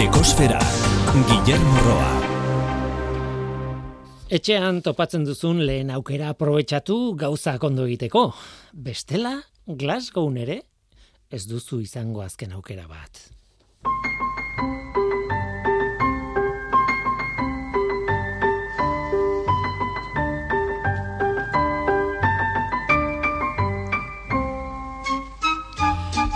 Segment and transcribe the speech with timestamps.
[0.00, 0.56] Ekosfera,
[1.28, 2.12] Guillermo Roa.
[4.32, 8.22] Etxean topatzen duzun lehen aukera aprobetxatu gauza ondo egiteko.
[8.72, 9.34] Bestela,
[9.66, 10.62] Glasgow nere,
[11.28, 13.28] ez duzu izango azken aukera bat.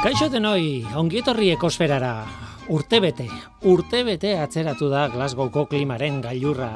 [0.05, 2.44] Kaixo denoi, ongietorri ekosferara.
[2.65, 3.27] Urtebete,
[3.69, 6.71] urtebete atzeratu da Glasgowko klimaren gailurra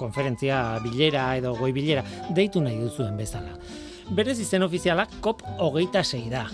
[0.00, 3.52] konferentzia bilera edo goi bilera, deitu nahi duzuen bezala.
[4.16, 6.46] Berez izen ofiziala COP hogeita zei da.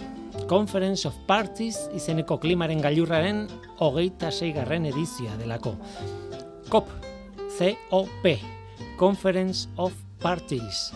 [0.51, 3.47] Conference of Parties izeneko klimaren gailurraren
[3.79, 5.77] hogeita garren edizioa delako.
[6.69, 6.89] COP,
[7.59, 8.39] C-O-P,
[8.97, 10.91] Conference of Parties.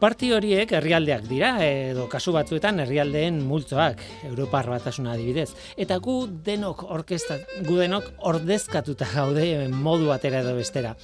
[0.00, 5.50] Parti horiek herrialdeak dira edo kasu batzuetan herrialdeen multzoak Europar batasuna adibidez
[5.84, 6.14] eta gu
[6.46, 7.36] denok orkesta
[7.66, 10.94] gu denok ordezkatuta gaude modu batera edo bestera.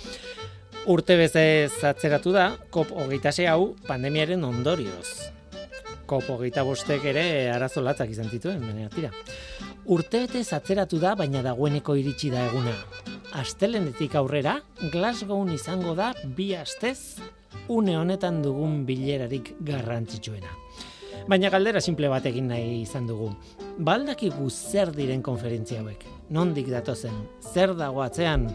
[0.88, 5.28] Urte beze zatzeratu da COP 26 hau pandemiaren ondorioz.
[6.08, 9.10] COP 25 ere arazo latzak izan zituen, baina tira.
[9.92, 12.72] Urte bete zatzeratu da, baina dagoeneko iritsi da eguna.
[13.36, 14.60] Astelenetik aurrera,
[14.92, 17.19] Glasgow izango da bi astez
[17.69, 20.53] une honetan dugun bilerarik garrantzitsuena.
[21.27, 23.33] Baina galdera simple bat egin nahi izan dugu.
[23.79, 26.05] Baldakigu zer diren konferentzia hauek?
[26.31, 27.17] Nondik datozen?
[27.41, 28.47] Zer dago atzean?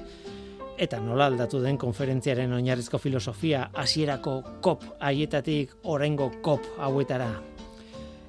[0.81, 7.31] Eta nola aldatu den konferentziaren oinarrizko filosofia hasierako kop haietatik orengo kop hauetara?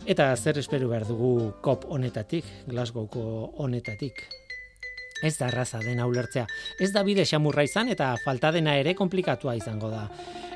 [0.03, 4.27] Eta zer esperu behar dugu kop honetatik, Glasgowko honetatik?
[5.23, 6.47] Ez da raza dena ulertzea.
[6.83, 10.09] Ez da bide xamurra izan eta falta dena ere komplikatua izango da.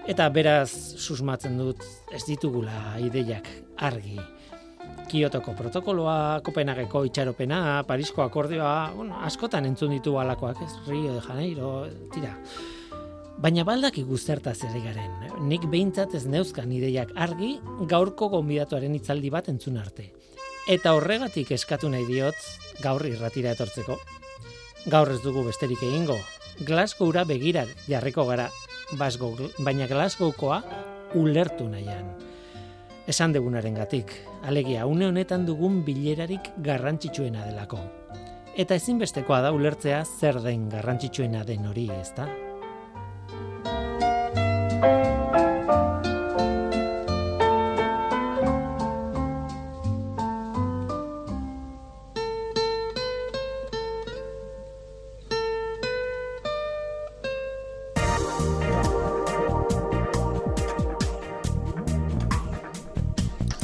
[0.07, 3.49] Eta beraz susmatzen dut ez ditugula ideiak
[3.87, 4.19] argi.
[5.07, 10.73] Kiotoko protokoloa, Kopenhageko itxaropena, Parisko akordioa, bueno, askotan entzun ditu alakoak, ez?
[10.89, 11.71] Rio de Janeiro,
[12.15, 12.35] tira.
[13.39, 15.13] Baina baldak iguzertaz ere garen.
[15.47, 17.57] Nik behintzat ez neuzkan ideiak argi
[17.87, 20.11] gaurko gonbidatuaren itzaldi bat entzun arte.
[20.67, 22.39] Eta horregatik eskatu nahi diot
[22.83, 24.01] gaur irratira etortzeko.
[24.87, 26.15] Gaur ez dugu besterik egingo.
[26.63, 28.45] Glasgowra begira jarriko gara
[28.95, 30.61] Basgo, baina Glasgowkoa
[31.19, 32.13] ulertu nahian.
[33.11, 34.15] Esan degunaren gatik,
[34.47, 37.83] alegia, une honetan dugun bilerarik garrantzitsuena delako.
[38.55, 42.31] Eta ezinbestekoa da ulertzea zer den garrantzitsuena den hori, ezta?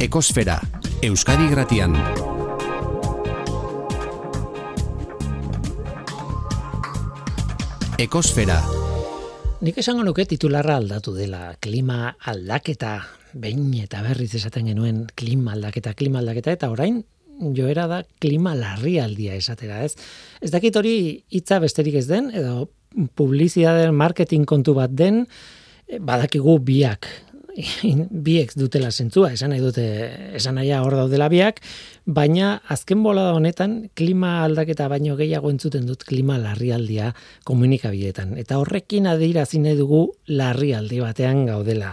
[0.02, 0.56] Ekosfera,
[1.06, 1.92] Euskadi Gratian.
[8.02, 8.56] Ekosfera.
[9.62, 12.96] Nik esango nuke titularra aldatu dela, klima aldaketa,
[13.30, 17.04] behin eta berriz esaten genuen klima aldaketa, klima aldaketa, eta orain
[17.54, 19.94] joera da klima larrialdia esatera, ez?
[20.42, 20.96] Ez dakit hori
[21.30, 22.72] hitza besterik ez den, edo
[23.14, 25.28] publizitateen marketing kontu bat den,
[26.02, 27.06] badakigu biak
[28.28, 29.84] biek dutela zentzua, esan nahi dute,
[30.38, 31.60] esan nahi hor daudela biak,
[32.06, 37.12] baina azken bola honetan klima aldaketa baino gehiago entzuten dut klima larrialdia
[37.48, 38.36] komunikabideetan.
[38.40, 41.92] Eta horrekin adirazi nahi dugu larrialdi batean gaudela.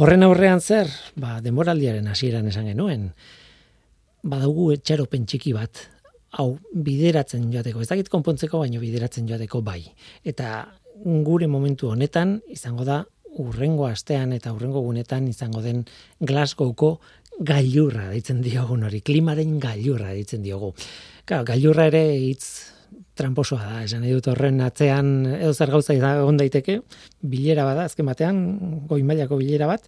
[0.00, 0.88] Horren aurrean zer,
[1.18, 3.10] ba, demoraldiaren hasieran esan genuen,
[4.22, 5.86] badugu etxaropen txiki bat,
[6.38, 9.82] hau bideratzen joateko, ez dakit konpontzeko, baino bideratzen joateko bai.
[10.24, 10.68] Eta
[11.26, 13.02] gure momentu honetan izango da
[13.38, 15.84] urrengo astean eta urrengo gunetan izango den
[16.20, 16.98] Glasgowko
[17.40, 20.74] gailurra deitzen diogun hori, klimaren gailurra deitzen diogu.
[21.24, 22.70] Claro, gailurra ere hitz
[23.16, 26.80] tramposoa da, esan edut horren atzean edo zer gauza egon daiteke,
[27.20, 28.40] bilera bada, azken batean,
[28.90, 29.86] goi mailako bilera bat,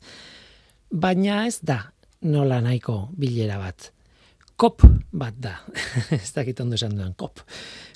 [0.92, 1.80] baina ez da
[2.28, 3.90] nola nahiko bilera bat.
[4.56, 5.56] Kop bat da,
[6.18, 7.42] ez dakit ondo esan duen, kop.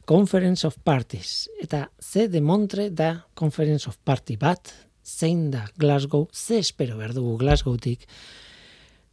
[0.06, 1.48] Conference of Parties.
[1.62, 4.72] Eta ze demontre da Conference of Party bat,
[5.06, 8.06] zein da Glasgow, ze espero behar dugu Glasgowtik,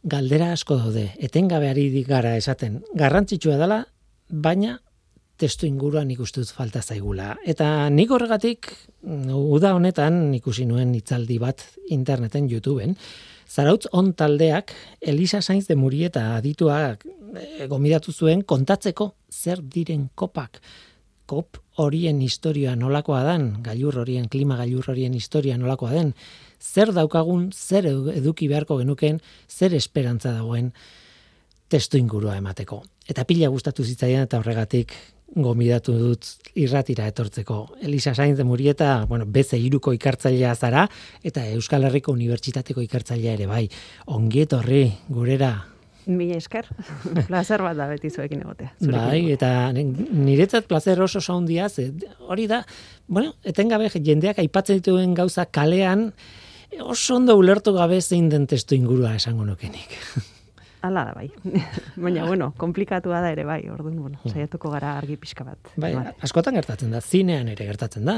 [0.02, 3.84] galdera asko daude, etengabe ari gara esaten, garrantzitsua dela,
[4.28, 4.80] baina
[5.40, 7.34] testu inguruan ikustuz falta zaigula.
[7.46, 8.70] Eta nik horregatik,
[9.04, 11.64] uda honetan ikusi nuen itzaldi bat
[11.94, 12.98] interneten YouTubeen,
[13.54, 20.58] Zarautz on taldeak Elisa Sainz de Murieta adituak e, gomidatu zuen kontatzeko zer diren kopak,
[21.26, 26.12] kop horien historia nolakoa den, gailur horien, klima gailur horien historia nolakoa den,
[26.60, 30.72] zer daukagun, zer eduki beharko genuken, zer esperantza dagoen
[31.68, 32.82] testu ingurua emateko.
[33.08, 34.94] Eta pila gustatu zitzaidan eta horregatik
[35.34, 37.58] gomidatu dut irratira etortzeko.
[37.82, 40.86] Elisa Sainz de Murieta, bueno, beze iruko ikartzailea zara,
[41.22, 43.64] eta Euskal Herriko Unibertsitateko ikartzailea ere, bai.
[44.14, 45.56] Ongietorri, gurera,
[46.06, 46.68] Mila esker,
[47.28, 48.72] placer bat da beti zuekin egotea.
[48.90, 51.68] Bai, eta niretzat placer oso saundia,
[52.28, 52.64] hori da,
[53.06, 56.10] bueno, etengabe jendeak aipatzen dituen gauza kalean,
[56.84, 59.98] oso ondo ulertu gabe zein den testu ingurua esango nukenik.
[60.84, 61.30] Hala da, bai.
[62.04, 64.32] Baina, bueno, komplikatua da ere, bai, orduan, bueno, hmm.
[64.34, 65.70] saiatuko gara argi pixka bat.
[65.80, 65.94] Bai,
[66.26, 68.16] askotan gertatzen da, zinean ere gertatzen da,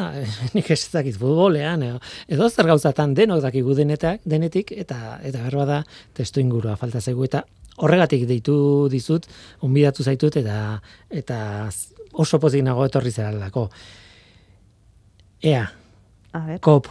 [0.57, 5.69] nik ez dakit futbolean, edo, edo zer gauzatan denok dakigu denetak, denetik, eta eta berba
[5.69, 5.79] da,
[6.17, 7.45] testu ingurua falta zaigu, eta
[7.83, 8.57] horregatik deitu
[8.93, 9.27] dizut,
[9.65, 10.81] onbidatu zaitut eta
[11.11, 11.39] eta
[12.17, 13.69] oso pozik nago etorri zeralako.
[15.43, 15.65] Ea.
[16.33, 16.61] A ver.
[16.61, 16.89] Kop.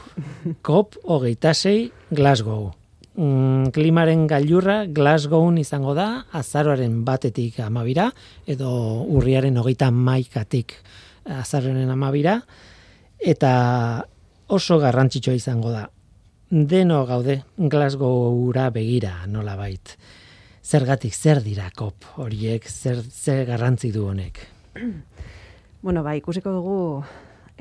[0.66, 2.72] Kop hogeita sei Glasgow.
[3.16, 8.10] Mm, klimaren gailurra Glasgown izango da, azaroaren batetik amabira,
[8.46, 8.70] edo
[9.08, 10.76] urriaren hogeita maikatik
[11.26, 12.42] azaroaren amabira,
[13.20, 13.52] eta
[14.52, 15.88] oso garrantzitsua izango da.
[16.50, 19.96] Deno gaude Glasgowra begira nola bait
[20.66, 24.42] zergatik zer dira kop horiek, zer, zer garrantzi du honek?
[25.86, 26.78] Bueno, ba, ikusiko dugu,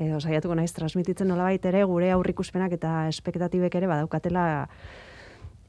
[0.01, 4.45] edo saiatuko naiz transmititzen nolabait ere, gure aurrikuspenak eta espektatibek ere badaukatela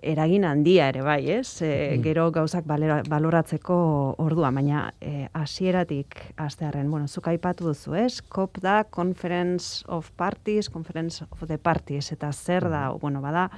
[0.03, 1.63] eragin handia ere bai, ez?
[1.65, 3.77] E, gero gauzak baloratzeko
[4.23, 8.21] ordua, baina e, hasieratik astearren, bueno, zuk aipatu duzu, ez?
[8.23, 13.49] COP da Conference of Parties, Conference of the Parties, eta zer da, bueno, bada,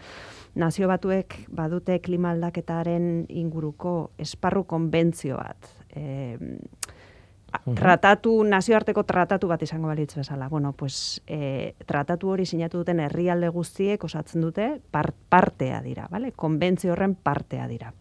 [0.59, 5.73] nazio batuek badute klima aldaketaren inguruko esparru konbentzio bat.
[5.95, 6.39] E,
[7.75, 10.49] tratatu, nazioarteko tratatu bat izango balitz bezala.
[10.49, 16.33] Bueno, pues, e, tratatu hori sinatu duten herrialde guztiek osatzen dute partea dira, vale?
[16.33, 17.93] konbentzio horren partea dira.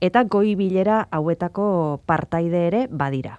[0.00, 3.38] Eta goi bilera hauetako partaide ere badira.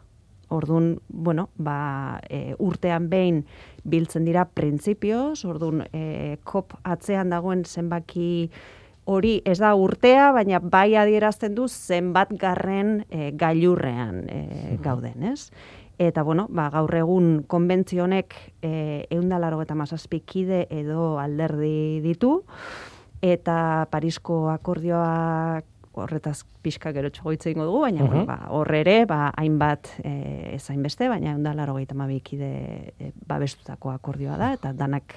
[0.50, 3.44] Ordun, bueno, ba, e, urtean behin
[3.84, 8.52] biltzen dira printzipioz, ordun e, kop atzean dagoen zenbaki
[9.06, 15.52] hori ez da urtea, baina bai adierazten du zenbat garren e, gailurrean e, gauden, ez?
[16.02, 18.36] Eta, bueno, ba, gaur egun konbentzionek
[18.66, 22.42] e, eundalaro eta mazazpikide edo alderdi ditu,
[23.24, 29.30] eta Parisko akordioak horretaz pixka gero txogoitze ingo dugu, baina uh ba, horre ere, ba,
[29.40, 32.50] hainbat e, ezain beste, baina egun da laro gaita mabikide
[33.00, 35.16] e, babestutako akordioa da, eta danak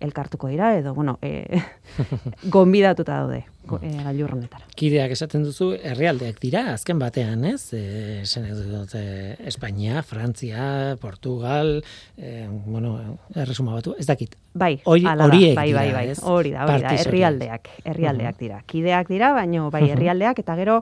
[0.00, 1.60] elkartuko dira, edo, bueno, e,
[2.54, 3.44] gonbidatuta daude
[3.80, 4.66] e, gailurronetara.
[4.78, 7.72] Kideak esaten duzu, herrialdeak dira, azken batean, ez?
[7.76, 8.22] E,
[8.70, 11.82] dut, e, Espainia, Frantzia, Portugal,
[12.16, 14.36] e, bueno, erresuma batu, ez dakit.
[14.54, 18.62] Bai, horiek bai, bai, bai, hori da, hori da, herrialdeak, herrialdeak dira.
[18.66, 20.80] Kideak dira, baino, bai, herrialdeak, eta gero,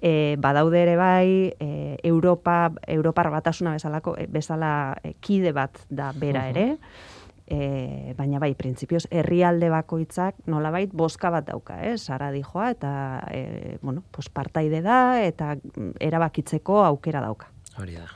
[0.00, 6.76] e, badaude ere bai e, Europa Europar batasuna bezalako bezala kide bat da bera ere
[7.46, 11.96] e, baina bai, printzipioz, herrialde bakoitzak nolabait boska bat dauka, eh?
[11.96, 12.92] Sara dijoa, eta,
[13.30, 17.52] e, bueno, pues partaide da, eta mm, erabakitzeko aukera dauka.
[17.76, 18.06] Hori da.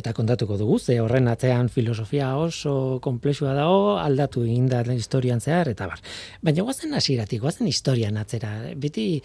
[0.00, 5.68] Eta kontatuko dugu, ze horren atzean filosofia oso komplexua dago, aldatu egin da historian zehar,
[5.68, 6.00] eta bar.
[6.42, 8.54] Baina guazen hasieratik, guazen historian atzera.
[8.76, 9.20] Beti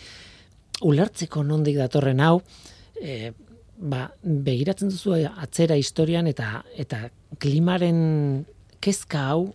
[0.84, 2.42] ulertzeko nondik datorren hau,
[3.00, 3.32] e,
[3.78, 7.06] ba, begiratzen duzu atzera historian eta eta
[7.40, 8.46] klimaren
[8.86, 9.46] kezka hau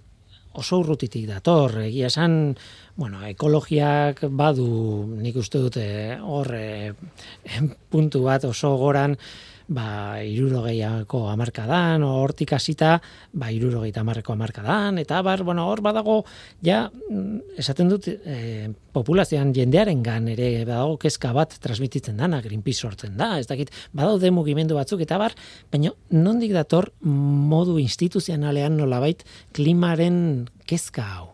[0.58, 2.56] oso urrutitik dator, egia esan,
[2.98, 4.66] bueno, ekologiak badu
[5.20, 5.84] nik uste dute
[6.18, 6.90] hor e,
[7.92, 9.14] puntu bat oso goran,
[9.70, 12.96] ba, irurogeiako amarkadan, hortik hasita,
[13.32, 16.20] ba, irurogeita amarreko amarkadan, eta bar, bueno, hor badago,
[16.66, 22.82] ja, mm, esaten dut, e, populazioan jendearen gan ere, badago kezka bat transmititzen dana, Greenpeace
[22.82, 25.36] sortzen da, ez dakit, badaude mugimendu batzuk, eta bar,
[25.70, 29.22] baina nondik dator modu instituzionalean nolabait
[29.54, 31.29] klimaren kezka hau?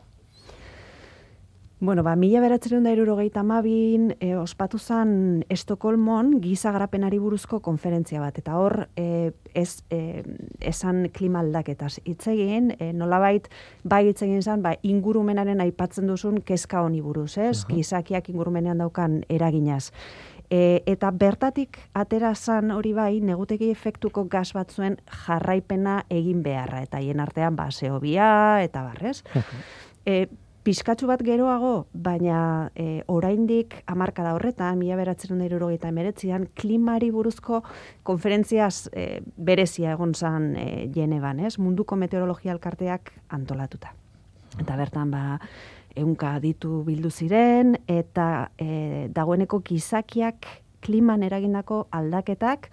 [1.79, 8.23] Bueno, ba, mila beratzen da irurogeita mabin, e, ospatu zan Estokolmon giza garapenari buruzko konferentzia
[8.23, 8.39] bat.
[8.41, 10.23] Eta hor, e, ez, e,
[10.65, 13.51] esan klima aldaketaz hitz egin, e, nolabait,
[13.85, 17.67] bai hitz egin zan, ba, ingurumenaren aipatzen duzun kezka honi buruz, ez?
[17.69, 19.91] Gizakiak ingurumenean daukan eraginaz.
[20.49, 26.81] E, eta bertatik atera zan hori bai, negutegi efektuko gaz batzuen jarraipena egin beharra.
[26.89, 29.21] Eta hien artean, ba, zeobia, eta barrez.
[30.07, 30.25] e,
[30.67, 37.63] Piskatxu bat geroago, baina e, oraindik hamarka da horretan, mila beratzen eta emeretzian, klimari buruzko
[38.03, 41.59] konferentziaz e, berezia egon zan e, Genevan, ez?
[41.59, 43.95] Munduko meteorologia alkarteak antolatuta.
[44.59, 45.39] Eta bertan, ba,
[45.95, 50.47] eunka ditu bildu ziren, eta e, dagoeneko gizakiak
[50.81, 52.73] kliman eragindako aldaketak,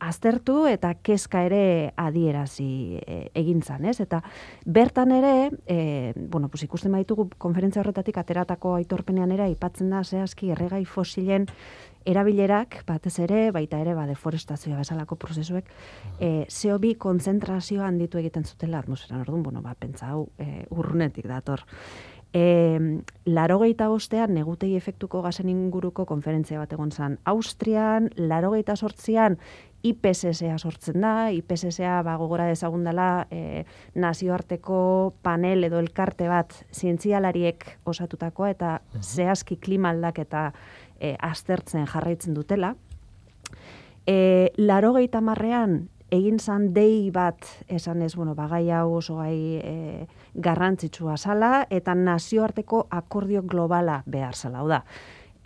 [0.00, 4.00] aztertu eta kezka ere adierazi e, egin ez?
[4.00, 4.22] Eta
[4.64, 10.50] bertan ere, e, bueno, pues ikusten baitugu konferentzia horretatik ateratako aitorpenean ere aipatzen da zehazki
[10.50, 11.46] erregai fosilen
[12.08, 15.66] erabilerak, batez ere, baita ere, ba, deforestazioa bezalako prozesuek,
[16.20, 21.66] e, CO2 konzentrazioa handitu egiten zutela atmosferan, orduan, bueno, ba, pentsa hau e, urrunetik dator.
[22.32, 27.16] E, larogeita bostean negutei efektuko gazen inguruko konferentzia bat egon zan.
[27.24, 29.38] Austrian, larogeita sortzian,
[29.82, 34.78] IPSSa sortzen da, IPSSa ba, gogora dezagundala e, nazioarteko
[35.22, 40.48] panel edo elkarte bat zientzialariek osatutakoa eta zehazki klima aldaketa
[40.98, 42.74] e, aztertzen jarraitzen dutela.
[44.06, 50.06] E, larogeita marrean egin zan dei bat esan ez, bueno, bagai hau oso gai e,
[50.34, 54.82] garrantzitsua zala, eta nazioarteko akordio globala behar zala, da.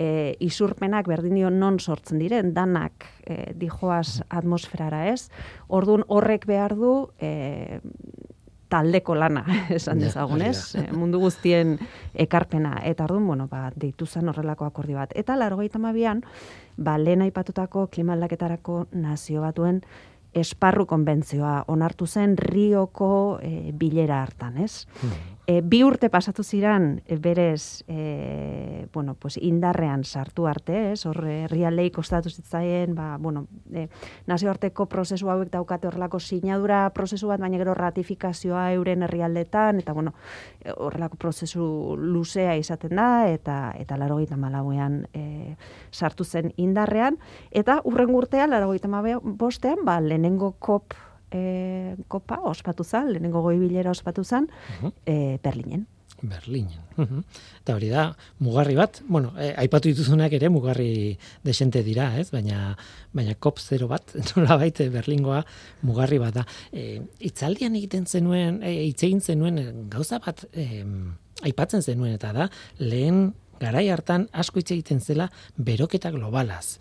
[0.02, 5.28] E, isurpenak berdin dio non sortzen diren, danak e, dijoaz atmosferara ez,
[5.68, 7.78] orduan horrek behar du e,
[8.73, 9.44] taldeko lana,
[9.78, 10.73] esan dezagun, ez?
[10.80, 11.76] E, mundu guztien
[12.26, 12.78] ekarpena.
[12.88, 15.12] Eta orduan, bueno, ba, deitu zen horrelako akordio bat.
[15.14, 16.25] Eta laro mabian,
[16.76, 19.82] ba, lehen aipatutako klimaldaketarako nazio batuen
[20.32, 24.87] esparru konbentzioa onartu zen Rioko e, bilera hartan, ez?
[25.02, 25.31] Hmm.
[25.42, 31.02] E, bi urte pasatu ziran e, berez e, bueno, pues indarrean sartu arte, ez?
[31.06, 33.88] Hor herrialdei kostatu zitzaien, ba, bueno, e,
[34.30, 40.14] nazioarteko prozesu hauek daukate horrelako sinadura prozesu bat, baina gero ratifikazioa euren herrialdetan eta bueno,
[40.76, 45.56] horrelako prozesu luzea izaten da eta eta 84ean e,
[45.90, 47.18] sartu zen indarrean
[47.50, 50.94] eta urren urtean 85 ba lehenengo kop
[51.32, 54.48] e, kopa ospatu zan, lehenengo goibilera ospatu zan,
[54.82, 55.86] uh e, Berlinen.
[56.22, 56.78] Berlinen.
[56.96, 57.22] Uh
[57.62, 58.04] Eta hori da,
[58.42, 62.30] mugarri bat, bueno, e, aipatu dituzunak ere mugarri desente dira, ez?
[62.34, 62.76] Baina,
[63.12, 65.42] baina kop zero bat, nola baite Berlingoa
[65.82, 66.46] mugarri bat da.
[66.72, 70.84] E, itzaldian egiten zenuen, e, itzegin zenuen gauza bat e,
[71.42, 72.48] aipatzen zenuen, eta da,
[72.78, 76.78] lehen garai hartan asko hitz egiten zela beroketa globalaz.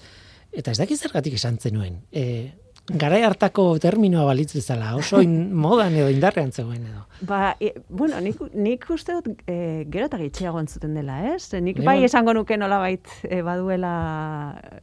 [0.52, 2.02] Eta ez dakiz zergatik esan zenuen.
[2.12, 2.52] E,
[2.90, 7.06] garai hartako terminoa balitz bezala, oso in, modan edo indarrean zegoen edo.
[7.28, 11.54] Ba, e, bueno, nik, nik uste dut e, gero eta gitxiago entzuten dela, ez?
[11.62, 13.94] Nik bai esango nuke nola bait e, baduela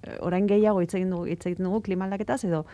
[0.02, 2.64] e, orain gehiago hitz egin dugu, hitz egin dugu klimaldaketaz edo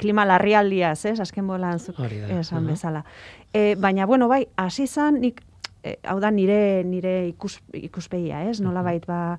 [0.00, 1.18] klima larrialdiaz, ez?
[1.20, 2.00] Azken bolan zuk
[2.40, 3.04] esan bezala.
[3.52, 5.42] E, baina, bueno, bai, hasi zan, nik,
[5.84, 8.58] e, hau da nire, nire ikus, ikuspegia, ez?
[8.64, 9.36] Nola bait, ba,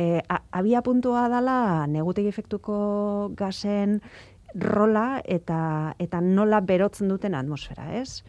[0.00, 0.22] e,
[0.56, 4.00] abia puntua dala negutegi efektuko gazen
[4.54, 8.22] rola eta eta nola berotzen duten atmosfera, ez?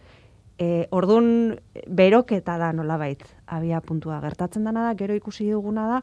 [0.61, 6.01] E, ordun beroketa da nolabait abia puntua gertatzen dana da, gero ikusi duguna da,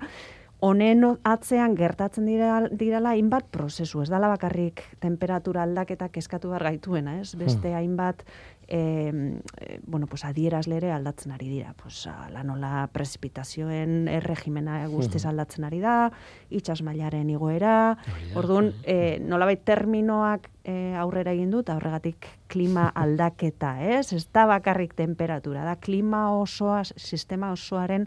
[0.61, 7.21] honen atzean gertatzen dira, dirala hainbat prozesu, ez dala bakarrik temperatura aldaketak eskatu behar gaituena,
[7.21, 7.37] ez?
[7.39, 7.77] Beste hmm.
[7.79, 8.25] hainbat
[8.69, 9.41] e,
[9.87, 11.75] bueno, pues adierazlere aldatzen ari dira.
[11.83, 16.11] Pues, la nola prezipitazioen erregimena guztiz aldatzen ari da,
[16.51, 17.97] itxas mailaren igoera,
[18.37, 24.13] orduan, e, nolabait terminoak e, aurrera egin dut, horregatik klima aldaketa, ez?
[24.13, 28.07] Ez da bakarrik temperatura, da klima osoa, sistema osoaren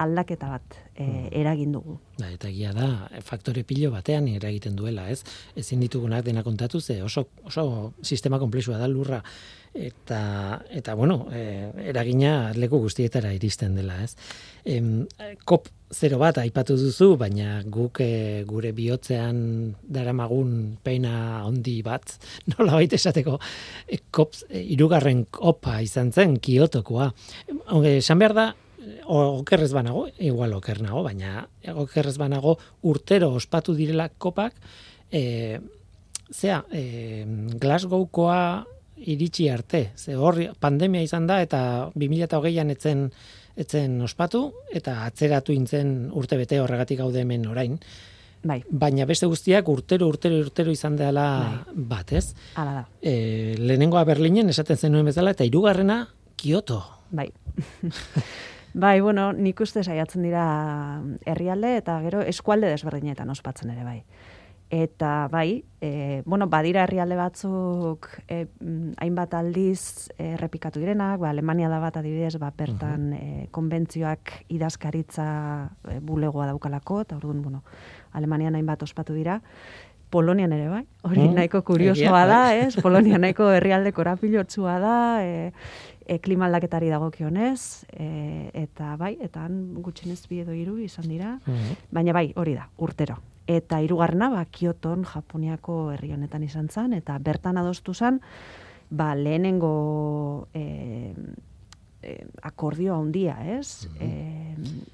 [0.00, 1.96] aldaketa bat e, eragin dugu.
[2.18, 2.90] Da, eta egia da,
[3.24, 5.22] faktore pilo batean eragiten duela, ez?
[5.58, 9.22] Ezin ditugunak dena kontatu, ze oso, oso sistema komplexua da lurra,
[9.74, 10.20] eta
[10.74, 14.16] eta bueno, e, eragina leku guztietara iristen dela, ez?
[14.64, 15.06] Em,
[15.48, 22.18] kop zero bat aipatu duzu, baina guk e, gure bihotzean daramagun peina handi bat,
[22.52, 23.38] nola baita esateko,
[23.88, 27.12] e, kop, e, irugarren kopa izan zen, kiotokoa.
[27.96, 28.50] Esan behar da,
[29.06, 34.54] okerrez banago, igual oker nago, baina okerrez banago urtero ospatu direla kopak,
[35.10, 35.60] e,
[36.32, 37.26] zea, e,
[37.60, 38.66] Glasgowkoa
[39.00, 39.90] iritsi arte.
[39.96, 43.10] Ze hor pandemia izan da eta 2020an etzen
[43.60, 47.76] etzen ospatu eta atzeratu intzen urte bete horregatik gaude hemen orain.
[48.46, 48.62] Bai.
[48.70, 51.74] Baina beste guztiak urtero urtero urtero izan dela bai.
[51.90, 52.30] bat, ez?
[52.56, 52.84] Hala da.
[53.02, 56.06] E, lehenengoa Berlinen esaten zenuen bezala eta hirugarrena
[56.40, 56.80] Kyoto.
[57.10, 57.28] Bai.
[58.74, 60.44] bai, bueno, nik uste saiatzen dira
[61.26, 64.02] herrialde eta gero eskualde desberdinetan ospatzen ere bai.
[64.70, 68.44] Eta bai, e, bueno, badira herrialde batzuk e,
[69.02, 75.26] hainbat aldiz errepikatu direnak, ba, Alemania da bat adibidez, ba, bertan e, konbentzioak idazkaritza
[75.90, 77.64] e, bulegoa daukalako, eta orduan, bueno,
[78.14, 79.40] Alemanian hainbat ospatu dira.
[80.10, 82.74] Polonian ere bai, hori mm, nahiko kuriosoa da, ez?
[82.82, 85.52] Polonia nahiko herrialde korapilotxua da, e,
[86.02, 91.36] e, klima aldaketari dagokionez, e, eta bai, eta han gutxenez bi edo hiru izan dira,
[91.94, 93.20] baina bai, hori da, urtero.
[93.50, 98.20] Eta hirugarrena ba Kyoton Japoniako herri honetan izan zen eta bertan adostu zen
[98.90, 101.14] ba lehenengo e,
[102.02, 103.88] e, akordio handia, ez?
[103.98, 104.39] Mm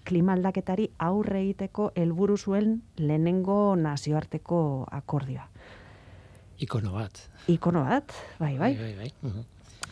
[0.04, 5.48] klima aldaketari aurre egiteko helburu zuen lehenengo nazioarteko akordioa.
[6.58, 7.20] Ikono bat.
[7.52, 8.74] Ikono bat, bai, bai.
[8.76, 9.44] bai, bai, bai.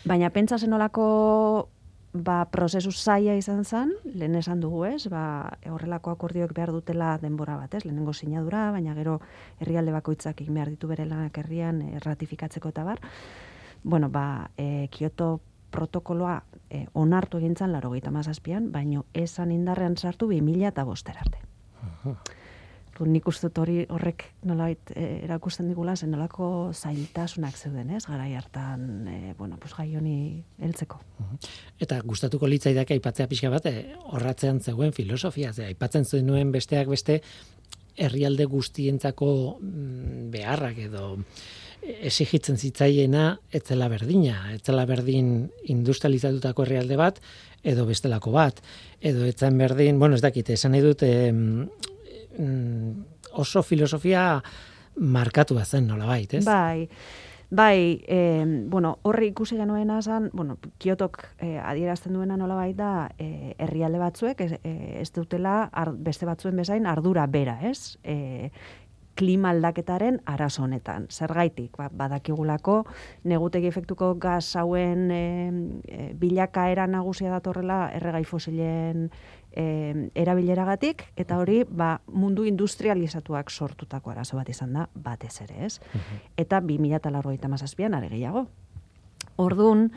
[0.05, 1.69] Baina pentsa zenolako
[2.15, 7.57] ba, prozesu zaia izan zen, lehen esan dugu ez, ba, horrelako akordioek behar dutela denbora
[7.59, 9.19] bat ez, lehenengo sinadura, baina gero
[9.61, 13.03] herrialde bakoitzak egin behar ditu bere lanak herrian eh, ratifikatzeko eta bar.
[13.83, 15.41] Bueno, ba, e, Kyoto
[15.75, 16.39] protokoloa
[16.71, 21.39] e, onartu egin zen laro mazazpian, baino esan indarrean sartu 2000 eta boster arte.
[22.05, 22.17] Uh
[23.03, 28.05] nik uste hori horrek nolait e, erakusten digula zen nolako zailtasunak zeuden, ez?
[28.07, 31.01] Garai hartan, e, bueno, pues gai honi heltzeko.
[31.81, 37.21] Eta gustatuko litzaidak aipatzea pixka bat, e, horratzean zegoen filosofia, ze aipatzen zuen besteak beste
[37.97, 41.17] herrialde guztientzako mm, beharrak edo
[41.85, 47.21] esigitzen zitzaiena etzela berdina, etzela berdin industrializatutako herrialde bat
[47.65, 48.61] edo bestelako bat,
[49.01, 51.69] edo etzen berdin, bueno, ez dakite, esan nahi dut, mm,
[53.41, 54.43] oso filosofia
[54.97, 56.45] markatu zen nola bait, ez?
[56.45, 56.89] Bai,
[57.51, 63.55] bai, e, bueno, horri ikusi genuen azan, bueno, Kiotok e, adierazten duena nola da, e,
[63.59, 67.99] herrialde batzuek, ez, ez dutela beste batzuen bezain ardura bera, ez?
[68.05, 68.51] E,
[69.15, 71.07] klima aldaketaren arazo honetan.
[71.11, 72.83] Zergaitik, ba, badakigulako
[73.31, 75.23] negutegi efektuko gas hauen e,
[75.87, 79.09] e, bilakaera nagusia datorrela erregai fosilen
[79.55, 85.79] e, erabileragatik eta hori ba, mundu industrializatuak sortutako arazo bat izan da batez ere, ez?
[85.93, 86.21] Mhm.
[86.37, 88.47] Eta 2008an are gehiago.
[89.37, 89.91] Ordun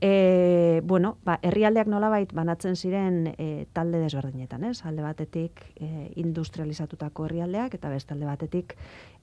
[0.00, 4.78] E, bueno, ba, herrialdeak nolabait banatzen ziren e, talde desberdinetan, ez?
[4.88, 8.76] Alde batetik e, industrializatutako herrialdeak eta beste alde batetik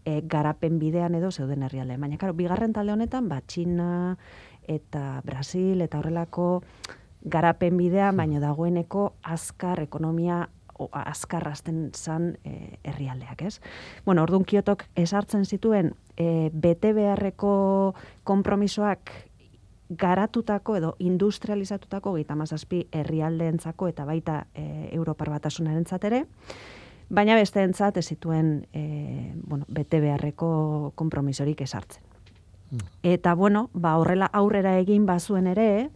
[0.05, 1.98] e, garapen bidean edo zeuden herrialde.
[1.98, 4.17] Baina, karo, bigarren talde honetan, ba, Txina
[4.67, 6.62] eta Brasil eta horrelako
[7.25, 10.46] garapen bidean, baino dagoeneko azkar ekonomia
[10.77, 13.57] o, azkar azten zan e, herrialdeak, ez?
[14.05, 17.96] Bueno, orduan kiotok esartzen zituen e, bete beharreko
[18.27, 19.11] kompromisoak
[19.89, 26.25] garatutako edo industrializatutako gita mazazpi herrialdeentzako eta baita e, Europar batasunaren ere,
[27.09, 32.03] baina beste entzat ez zituen e, bueno, bete beharreko kompromisorik esartzen.
[32.71, 32.77] Mm.
[33.03, 35.89] Eta bueno, ba, horrela aurrera egin bazuen ere,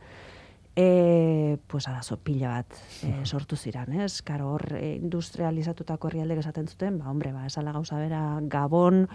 [0.76, 2.74] e, pues arazo pila bat
[3.04, 4.22] e, sortu ziran, ez?
[4.22, 9.10] Karo hor e, industrializatutako herrialde esaten zuten, ba, hombre, ba, esala gauza bera Gabon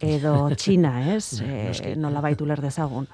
[0.00, 1.40] edo China, ez?
[1.40, 3.06] E, nola baitu ler dezagun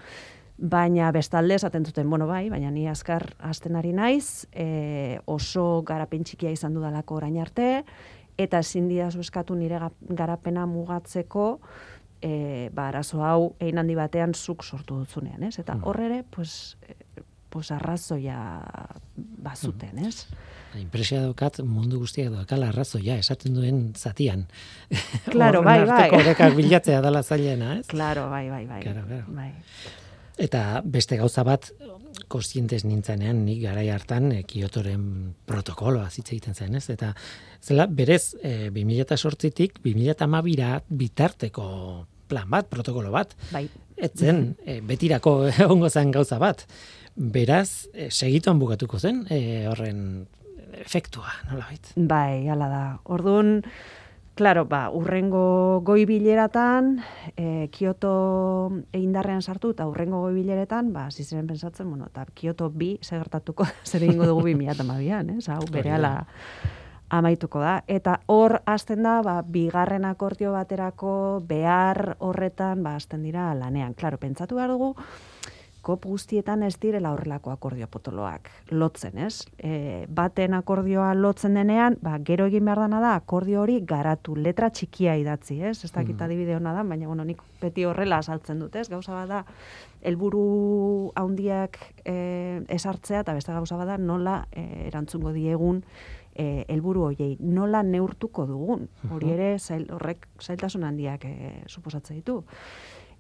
[0.59, 6.25] baina bestalde esaten zuten, bueno bai, baina ni azkar hasten ari naiz, e, oso garapen
[6.25, 7.85] txikia izan dudalako orain arte,
[8.39, 11.59] eta ezin didazu eskatu nire garapena mugatzeko,
[12.23, 15.59] e, ba, arazo hau egin handi batean zuk sortu dutzunean, ez?
[15.59, 15.85] Eta mm.
[15.91, 16.97] horre ere, pues, e,
[17.51, 18.39] pues arrazoia
[19.17, 20.07] bazuten, mm.
[20.07, 20.27] ez?
[20.79, 24.47] Impresia daukat mundu guztiak daukala arrazoia esaten duen zatian.
[25.31, 26.09] Claro, bai, bai.
[26.15, 27.87] Horrekak bilatzea dala zailena, ez?
[27.91, 28.81] Claro, bai, bai, bai.
[28.87, 29.27] Claro, claro.
[29.35, 29.53] bai.
[30.41, 31.69] Eta beste gauza bat,
[32.31, 35.05] kostientes nintzenean, nik garai hartan, e, Kiotoren
[35.47, 36.89] protokoloa zitze egiten zen, ez?
[36.91, 37.13] Eta
[37.63, 41.69] zela, berez, e, 2008-tik, 2008 bitarteko
[42.29, 43.67] plan bat, protokolo bat, bai.
[43.97, 45.37] etzen, e, betirako
[45.73, 46.65] ongo zen gauza bat.
[47.15, 50.25] Beraz, e, segituan bukatuko zen, e, horren
[50.83, 51.95] efektua, nola baita?
[51.95, 52.85] Bai, ala da.
[53.15, 53.61] Orduan,
[54.35, 56.97] Claro, ba, urrengo goi bileratan,
[57.39, 62.97] e, Kyoto eindarrean sartu, eta urrengo goi bileretan, ba, ziren pensatzen, bueno, eta Kyoto bi
[62.99, 65.39] segertatuko, zer egingo dugu bi miat amabian, eh?
[65.55, 66.27] Hau, bere ala
[67.15, 67.77] amaituko da.
[67.87, 71.15] Eta hor, hasten da, ba, bigarren akordio baterako
[71.47, 73.95] behar horretan, ba, hasten dira lanean.
[73.95, 74.97] Claro, pentsatu behar dugu,
[75.85, 79.45] kop guztietan ez direla horrelako akordio potoloak lotzen, ez?
[79.59, 84.71] E, baten akordioa lotzen denean, ba, gero egin behar dana da, akordio hori garatu, letra
[84.73, 85.77] txikia idatzi, ez?
[85.85, 86.25] Ez dakit mm.
[86.27, 88.89] adibide hona da, baina, bueno, nik beti horrela asaltzen dut, ez?
[88.93, 89.45] Gauza bada,
[90.05, 92.17] helburu handiak e,
[92.73, 95.85] esartzea, eta beste gauza bada, nola e, erantzungo diegun
[96.35, 98.89] e, helburu hoiei nola neurtuko dugun.
[99.15, 102.43] Hori ere, zail, horrek zailtasun handiak e, suposatzen ditu.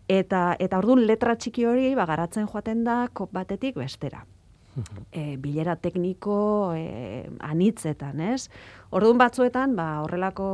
[0.08, 4.24] Eta eta ordun letra txiki hori ba garatzen joaten da kop batetik bestera.
[5.14, 8.48] E, bilera tekniko e, anitzetan, ez?
[8.90, 10.46] Ordun batzuetan, ba, horrelako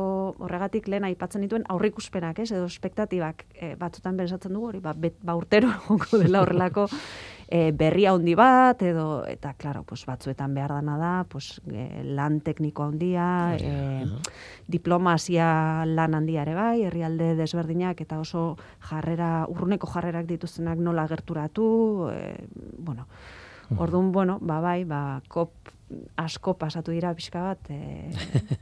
[0.45, 2.51] horregatik lehen aipatzen dituen aurrikuspenak, ez?
[2.51, 5.73] Edo espektatibak e, batzuetan pensatzen dugu hori, ba, bet, ba urtero
[6.21, 6.85] dela horrelako
[7.51, 12.39] e, berri handi bat, edo, eta, klaro, pues, batzuetan behar dana da, pues, e, lan
[12.45, 13.27] tekniko handia,
[13.59, 14.07] e,
[14.71, 18.55] diplomazia lan handia ere bai, herrialde desberdinak, eta oso
[18.87, 22.47] jarrera, urruneko jarrerak dituztenak nola gerturatu, e,
[22.79, 23.07] bueno,
[23.71, 25.71] Orduan, bueno, ba, bai, ba, kop
[26.19, 28.11] asko pasatu dira pixka bat e,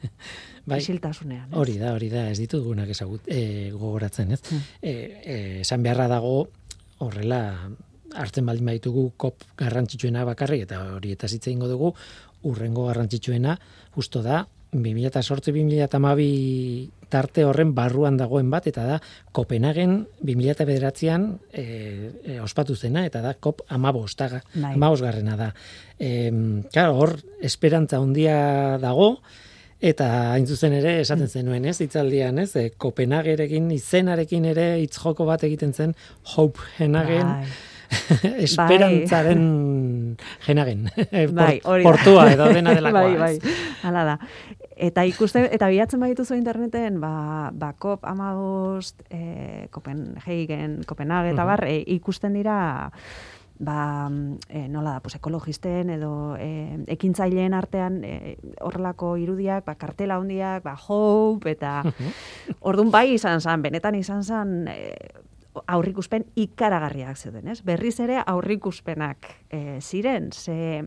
[0.70, 1.50] bai, isiltasunean.
[1.58, 4.42] Hori da, hori da, ez ditugunak ezagut e, gogoratzen, ez?
[4.50, 4.68] Hmm.
[4.82, 6.36] E, e, esan beharra dago
[7.02, 7.42] horrela
[8.16, 11.94] hartzen baldin baitugu kop garrantzitsuena bakarrik eta hori eta zitze ingo dugu
[12.50, 13.60] urrengo garrantzitsuena
[13.96, 19.00] justo da 2008-2008 tarte horren barruan dagoen bat, eta da
[19.36, 21.64] Kopenhagen 2008an e,
[22.24, 24.76] e, ospatu zena, eta da kop amabostaga, bai.
[24.76, 25.52] amabosgarrena da.
[25.98, 26.32] E,
[26.72, 29.16] claro, hor, esperantza handia dago,
[29.82, 35.44] eta hain zuzen ere esaten zenuen, ez, itzaldian, ez, e, Kopenhagerekin izenarekin ere itzjoko bat
[35.50, 35.98] egiten zen
[36.36, 37.79] Hope Henagen, bai.
[38.46, 40.90] esperantzaren jenagen.
[41.34, 43.02] Bai, Portua edo dena delakoa.
[43.02, 43.56] bai, bai.
[43.84, 44.18] Hala da.
[44.80, 51.66] Eta ikuste, eta bilatzen badituzu interneten, ba, ba kop amagost, e, Kopenhagen, Kopenhagen, eta bar,
[51.68, 52.60] e, ikusten dira,
[53.60, 54.08] ba,
[54.48, 60.64] e, nola da, pues, ekologisten edo e, ekintzaileen artean e, horrelako irudiak, ba, kartela hondiak,
[60.64, 61.82] ba, hope, eta
[62.62, 64.96] orduan bai izan zan, benetan izan zan, e,
[65.66, 67.62] aurrikuspen ikaragarriak zeuden, ez?
[67.66, 70.86] Berriz ere aurrikuspenak e, ziren, ze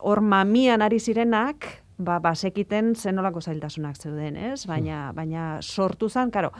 [0.00, 1.68] hor mamian ari zirenak,
[2.00, 4.64] ba, basekiten zenolako zailtasunak zeuden, ez?
[4.66, 5.16] Baina, hmm.
[5.16, 6.52] baina sortu zen, karo,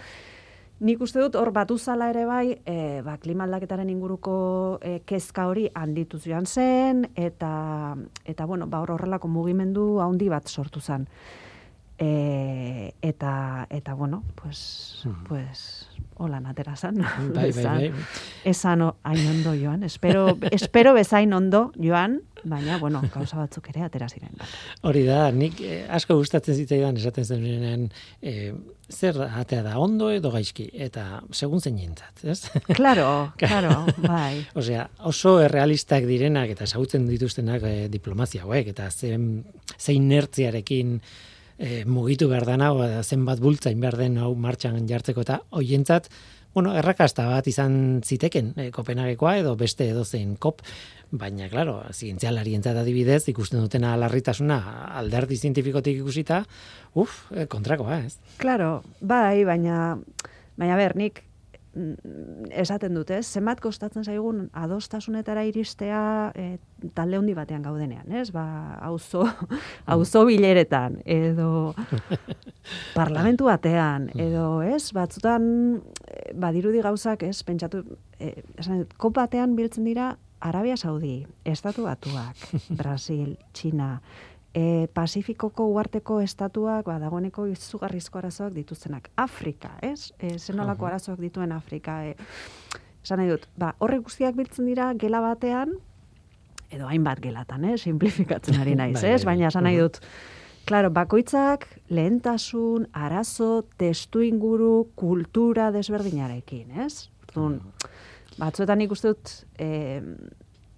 [0.84, 5.68] nik uste dut hor batu zala ere bai, e, ba, klimaldaketaren inguruko e, kezka hori
[5.74, 7.52] handitu joan zen, eta,
[8.24, 11.08] eta bueno, ba, hor horrelako mugimendu handi bat sortu zen.
[12.00, 15.24] E, eta, eta, bueno, pues, hmm.
[15.28, 15.89] pues,
[16.20, 17.00] hola natera zan.
[17.34, 17.92] Bai, bai, bai.
[18.44, 19.82] Esan hain ondo joan.
[19.84, 24.36] Espero, espero bezain ondo joan, baina, bueno, gauza batzuk ere atera ziren.
[24.84, 27.88] Hori da, nik eh, asko gustatzen zitzaidan esaten zen
[28.20, 28.52] eh,
[28.90, 32.40] zer atea da ondo edo gaizki, eta segun zein jentzat, ez?
[32.76, 33.08] Claro,
[33.40, 34.44] claro, bai.
[34.60, 39.30] Osea, oso errealistak direnak eta ezagutzen dituztenak eh, diplomazia hauek, eta zein,
[39.78, 40.98] zein nertziarekin
[41.60, 46.08] e, mugitu behar o, zenbat bultzain behar den hau martxan jartzeko eta hoientzat,
[46.54, 50.64] bueno, errakasta bat izan ziteken e, Kopenhagekoa edo beste edo zein kop,
[51.10, 54.58] baina, klaro, zientzialari entzat adibidez, ikusten dutena larritasuna
[54.98, 56.42] alderdi zientifikotik ikusita,
[56.94, 58.16] uf, e, kontrakoa, ez?
[58.42, 59.98] Claro, bai, baina,
[60.58, 61.22] baina ber, nik
[62.50, 66.02] esaten dute, zenbat kostatzen zaigun adostasunetara iristea
[66.34, 66.46] e,
[66.94, 68.30] talde handi batean gaudenean, ez?
[68.34, 68.44] Ba,
[68.86, 69.26] auzo
[69.94, 71.74] auzo bileretan edo
[72.98, 74.90] parlamentu batean edo, ez?
[74.96, 75.44] Batzutan
[76.06, 77.38] e, badirudi gauzak, ez?
[77.46, 77.84] Pentsatu,
[78.18, 82.36] e, esan kop batean biltzen dira Arabia Saudi, Estatu Batuak,
[82.80, 84.00] Brasil, China,
[84.54, 89.10] e, Pasifikoko uarteko estatuak ba, dagoeneko izugarrizko arazoak dituztenak.
[89.16, 90.12] Afrika, ez?
[90.18, 92.00] E, zenolako arazoak dituen Afrika.
[92.06, 92.16] E,
[93.04, 95.76] esan nahi dut, ba, horrek guztiak biltzen dira gela batean,
[96.70, 97.78] edo hainbat gelatan, eh?
[97.78, 99.24] simplifikatzen ari naiz, bai, ez?
[99.24, 100.02] Bai, Baina esan nahi dut,
[100.68, 107.08] Claro, bakoitzak lehentasun, arazo, testu inguru, kultura desberdinarekin, ez?
[107.24, 107.56] Orduan,
[108.38, 110.02] batzuetan ikusten dut, eh,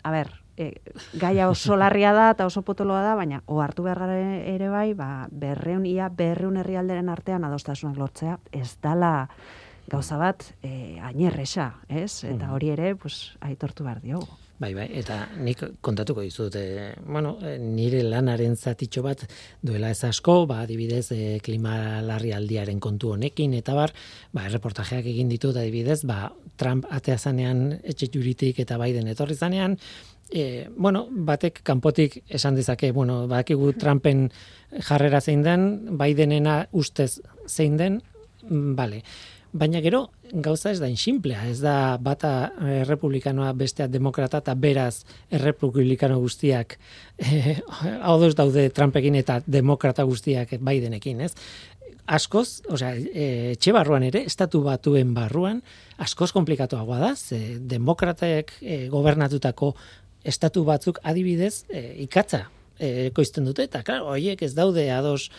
[0.03, 0.83] a ber, e,
[1.15, 4.19] gaia oso larria da eta oso potoloa da, baina o hartu behar gara
[4.55, 9.29] ere bai, ba, berreun, ia berreun herrialderen artean adostasunak lortzea, ez dala
[9.91, 12.25] gauza bat e, ainerresa, ez?
[12.25, 12.55] Eta mm.
[12.55, 14.29] hori ere, pues, aitortu behar diogu.
[14.63, 19.25] Bai, bai, eta nik kontatuko dizut, e, bueno, e, nire lanaren zatitxo bat
[19.59, 23.91] duela ez asko, ba, adibidez, e, klima larri aldiaren kontu honekin, eta bar,
[24.31, 29.75] ba, reportajeak egin ditut, adibidez, ba, Trump atea zanean, etxe juritik eta Biden etorri zanean,
[30.33, 34.31] e, bueno, batek kanpotik esan dezake, bueno, bakigu Trumpen
[34.89, 35.69] jarrera zein den,
[35.99, 38.01] Bidenena ustez zein den,
[38.49, 39.03] mm, bale.
[39.53, 46.17] Baina gero, gauza ez da insimplea, ez da bata errepublikanoa bestea demokrata eta beraz errepublikano
[46.23, 46.79] guztiak
[47.19, 47.61] eh,
[48.07, 51.35] hau daude Trumpekin eta demokrata guztiak Bidenekin, ez?
[52.07, 55.61] Askoz, osea, e, etxe barruan ere, estatu batuen barruan,
[56.03, 59.75] askoz komplikatuagoa da, ze demokratek e, gobernatutako
[60.25, 62.47] estatu batzuk adibidez e, ikatza
[62.79, 63.67] e, koizten dute.
[63.69, 65.31] Eta claro hoiek ez daude ados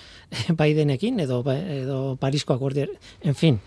[0.59, 2.87] Bidenekin edo edo Parisko akordio
[3.21, 3.59] en fin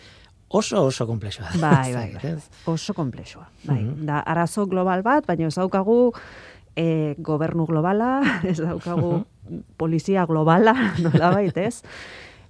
[0.48, 2.34] oso oso komplexua bai bai, bai.
[2.66, 3.82] oso komplexua bai.
[3.82, 6.12] Mm da arazo global bat baina ez daukagu
[6.76, 9.24] e, gobernu globala ez daukagu
[9.76, 10.74] polizia globala
[11.04, 11.82] nola bait ez?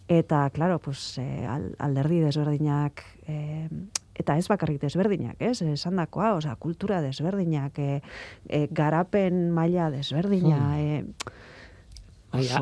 [0.09, 1.47] Eta claro pues e,
[1.79, 3.69] alderdi desberdinak e,
[4.19, 5.61] eta ez bakarrik desberdinak, ez?
[5.63, 8.01] Esandakoa, osea, kultura desberdinak, e,
[8.49, 11.27] e, garapen maila desberdina, hmm.
[11.27, 11.45] e,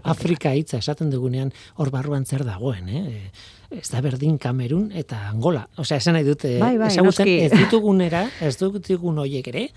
[0.05, 3.31] Afrika hitza esaten dugunean hor barruan zer dagoen, eh?
[3.75, 5.64] Ez da berdin Kamerun eta Angola.
[5.81, 9.69] Osea, esan nahi dute, bai, bai, ez ditugunera, ez ditugun hoiek ere,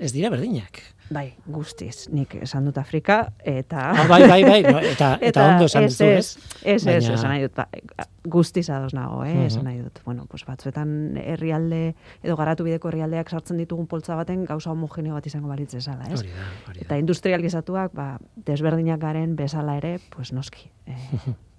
[0.00, 0.80] ez dira berdinak.
[1.12, 3.90] Bai, guztiz, nik esan dut Afrika, eta...
[3.92, 6.36] Ah, bai, bai, bai, no, eta, eta, ondo esan dut, ez?
[6.62, 7.14] Ez, ez, Baina...
[7.18, 9.34] esan nahi dut, ba, guztiz adoz nago, eh?
[9.44, 10.00] esan nahi dut.
[10.06, 11.82] Bueno, pues batzuetan herrialde,
[12.24, 16.22] edo garatu bideko herrialdeak sartzen ditugun poltza baten, gauza homogeneo bat izango balitz ezala, ez?
[16.22, 16.86] Hori da, hori da.
[16.86, 18.08] Eta industrializatuak, ba,
[18.48, 20.70] desberdinak garen bezala ere, pues noski.
[20.88, 20.96] Eh,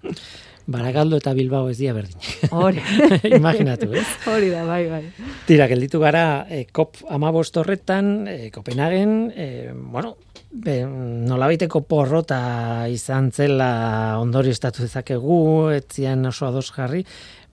[0.66, 2.18] Baragaldo eta Bilbao ez dia berdin.
[2.50, 2.82] Hori.
[3.40, 4.06] Imaginatu, ez?
[4.26, 5.04] Hori da, bai, bai.
[5.46, 10.16] Tira, gelditu gara, e, kop amabost horretan, e, Kopenhagen, e, bueno,
[10.50, 10.80] be,
[11.30, 12.40] nolabaiteko porrota
[12.90, 17.04] izan zela ondori estatu ezakegu, etzian oso ados jarri,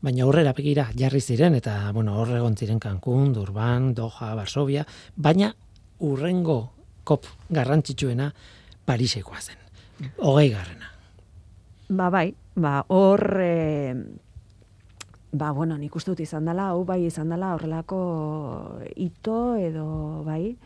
[0.02, 4.86] baina aurrera begira jarri ziren, eta, bueno, horre ziren Cancun, Durban, Doha, Varsovia,
[5.16, 5.52] baina
[6.00, 6.72] urrengo
[7.04, 8.32] kop garrantzitsuena
[8.86, 9.60] Parisekoa zen.
[10.18, 10.88] Hogei garrena.
[11.92, 13.94] Ba, bai, ba, hor, e,
[15.32, 18.00] ba, bueno, nik uste dut izan dela, hau bai izan dela horrelako
[18.96, 19.86] ito edo,
[20.26, 20.56] bai,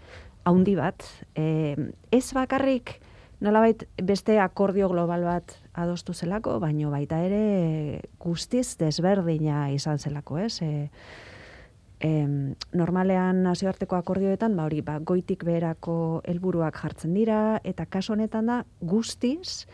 [0.47, 1.05] haundi bat.
[1.35, 1.77] E,
[2.11, 2.99] ez bakarrik,
[3.41, 10.63] nolabait beste akordio global bat adostu zelako, baino baita ere guztiz desberdina izan zelako, ez?
[10.63, 10.89] E,
[12.01, 12.11] e,
[12.77, 18.63] normalean nazioarteko akordioetan, ba hori, ba, goitik beherako helburuak jartzen dira, eta kaso honetan da
[18.81, 19.67] guztiz,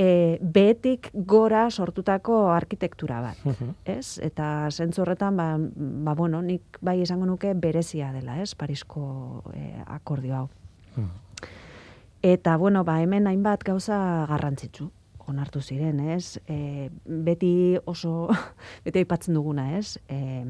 [0.00, 3.40] e, behetik gora sortutako arkitektura bat,
[3.84, 4.18] ez?
[4.24, 8.54] Eta zentzu horretan, ba, ba, bueno, nik bai esango nuke berezia dela, ez?
[8.56, 9.02] Parisko
[9.52, 10.46] e, akordio hau.
[12.24, 14.90] Eta, bueno, ba, hemen hainbat gauza garrantzitsu
[15.30, 16.40] onartu ziren, ez?
[16.48, 17.52] E, beti
[17.84, 18.30] oso,
[18.86, 19.98] beti aipatzen duguna, ez?
[20.08, 20.46] E,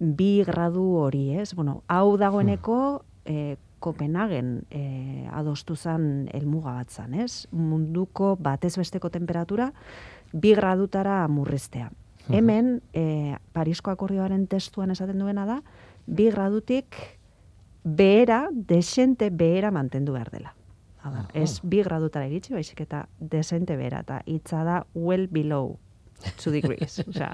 [0.00, 1.50] bi gradu hori, ez?
[1.56, 2.78] Bueno, hau dagoeneko,
[3.24, 7.48] e, Kopenhagen e, adostu zen elmuga bat zan, ez?
[7.50, 9.70] Munduko batez besteko temperatura
[10.32, 11.90] bi gradutara murriztea.
[12.30, 15.60] Hemen, e, Parisko akordioaren testuan esaten duena da,
[16.06, 16.94] bi gradutik
[17.82, 20.54] behera, desente behera mantendu behar dela.
[21.00, 25.78] Hala, ez bi gradutara iritsi, baizik eta desente behera, eta hitza da well below,
[26.36, 27.00] two degrees.
[27.06, 27.32] Osea,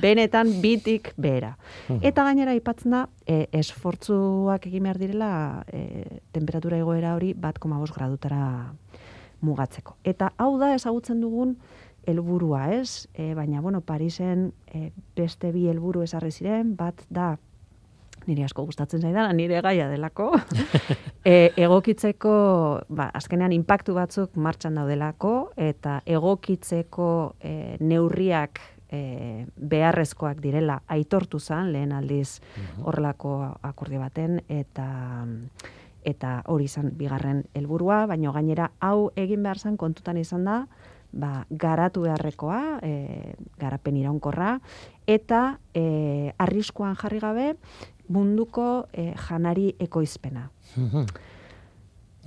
[0.00, 1.56] benetan bitik behera.
[1.88, 2.00] Hmm.
[2.02, 5.32] Eta gainera aipatzen da, e, esfortzuak egin behar direla
[5.72, 8.72] e, temperatura egoera hori bat koma gradutara
[9.42, 9.96] mugatzeko.
[10.04, 11.56] Eta hau da ezagutzen dugun
[12.06, 13.08] helburua, ez?
[13.14, 17.36] E, baina, bueno, Parisen e, beste bi helburu ezarri ziren, bat da
[18.26, 20.32] nire asko gustatzen zaidan, nire gaia delako,
[21.24, 22.34] e, egokitzeko,
[22.88, 28.60] ba, azkenean inpaktu batzuk martxan daudelako, eta egokitzeko e, neurriak
[28.92, 32.86] e, beharrezkoak direla aitortu zan, lehen aldiz mhm.
[32.86, 34.88] horrelako akordio baten, eta
[36.02, 40.56] eta hori izan bigarren helburua, baino gainera hau egin behar zen kontutan izan da,
[41.12, 44.56] ba, garatu beharrekoa, e, garapen iraunkorra,
[45.06, 47.46] eta e, arriskuan jarri gabe,
[48.08, 50.48] munduko e, janari ekoizpena.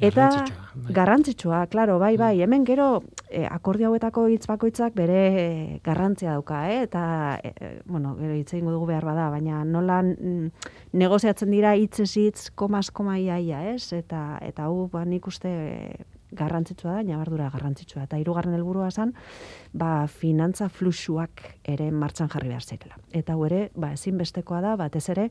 [0.04, 0.28] Eta
[0.76, 0.92] bai.
[0.92, 6.82] garrantzitsua, claro, bai, bai, hemen gero e, akordio hauetako hitz bakoitzak bere garrantzia dauka, eh?
[6.84, 7.04] eta,
[7.40, 10.50] e, bueno, gero hitz egingo dugu behar bada, baina nola mm,
[11.00, 13.94] negoziatzen dira hitzez hitz, komas, koma iaia, ez?
[13.96, 15.54] Eta, eta hau, ba, nik uste
[16.38, 18.06] garrantzitsua da, nabardura garrantzitsua.
[18.06, 19.14] Eta hirugarren helburua esan,
[19.74, 23.00] ba, finantza fluxuak ere martxan jarri behar zirela.
[23.12, 25.30] Eta hu ere, ba, ezinbestekoa da, batez ere,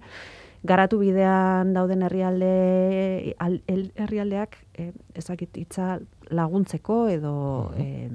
[0.64, 3.34] garatu bidean dauden herrialde
[4.00, 5.98] herrialdeak eh, ezakit hitza
[6.32, 7.34] laguntzeko edo
[7.76, 8.08] eh,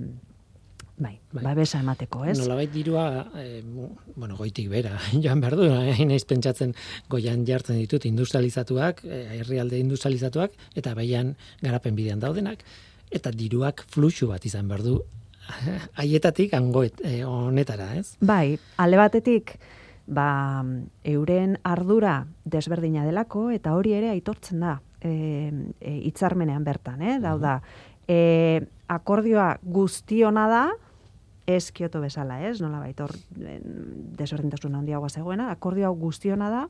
[1.00, 1.44] bai, bai.
[1.44, 2.38] babesa emateko, ez?
[2.38, 3.64] Nolabait dirua, eh,
[4.16, 6.76] bueno, goitik bera, joan behar du, hain eiz pentsatzen
[7.10, 12.64] goian jartzen ditut industrializatuak, eh, herrialde industrializatuak, eta baian garapen bidean daudenak,
[13.10, 15.00] eta diruak fluxu bat izan behar du,
[16.00, 18.14] haietatik angoet eh, honetara, ez?
[18.22, 19.56] Bai, alde batetik,
[20.10, 20.66] ba,
[21.08, 25.14] euren ardura desberdina delako, eta hori ere aitortzen da e,
[25.80, 27.18] e, itzarmenean bertan, eh?
[27.24, 27.60] dau da,
[28.10, 30.64] e, akordioa guztiona da,
[31.50, 32.60] ez kioto bezala, ez?
[32.62, 36.66] Nola baitor desberdintasun handiagoa zegoena, akordioa guztiona da,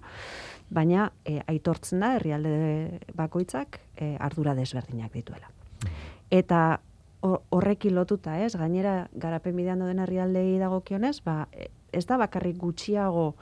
[0.72, 5.52] baina e, aitortzen da herrialde bakoitzak e, ardura desberdinak dituela.
[6.32, 6.80] Eta
[7.22, 8.54] horrekin lotuta, ez?
[8.56, 11.42] Gainera garapen bidean den herrialdei dagokionez, ba
[11.92, 13.34] ez da bakarrik gutxiago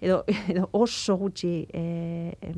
[0.00, 2.54] edo, edo oso gutxi e,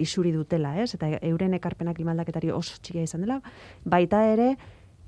[0.00, 0.94] isuri dutela, ez?
[0.96, 3.38] Eta euren ekarpenak klimaldaketari oso txikia izan dela,
[3.84, 4.54] baita ere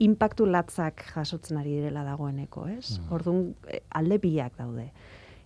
[0.03, 2.99] inpaktu latzak jasotzen ari direla dagoeneko, ez?
[2.99, 3.09] Mm.
[3.15, 4.89] Orduan e, alde biak daude.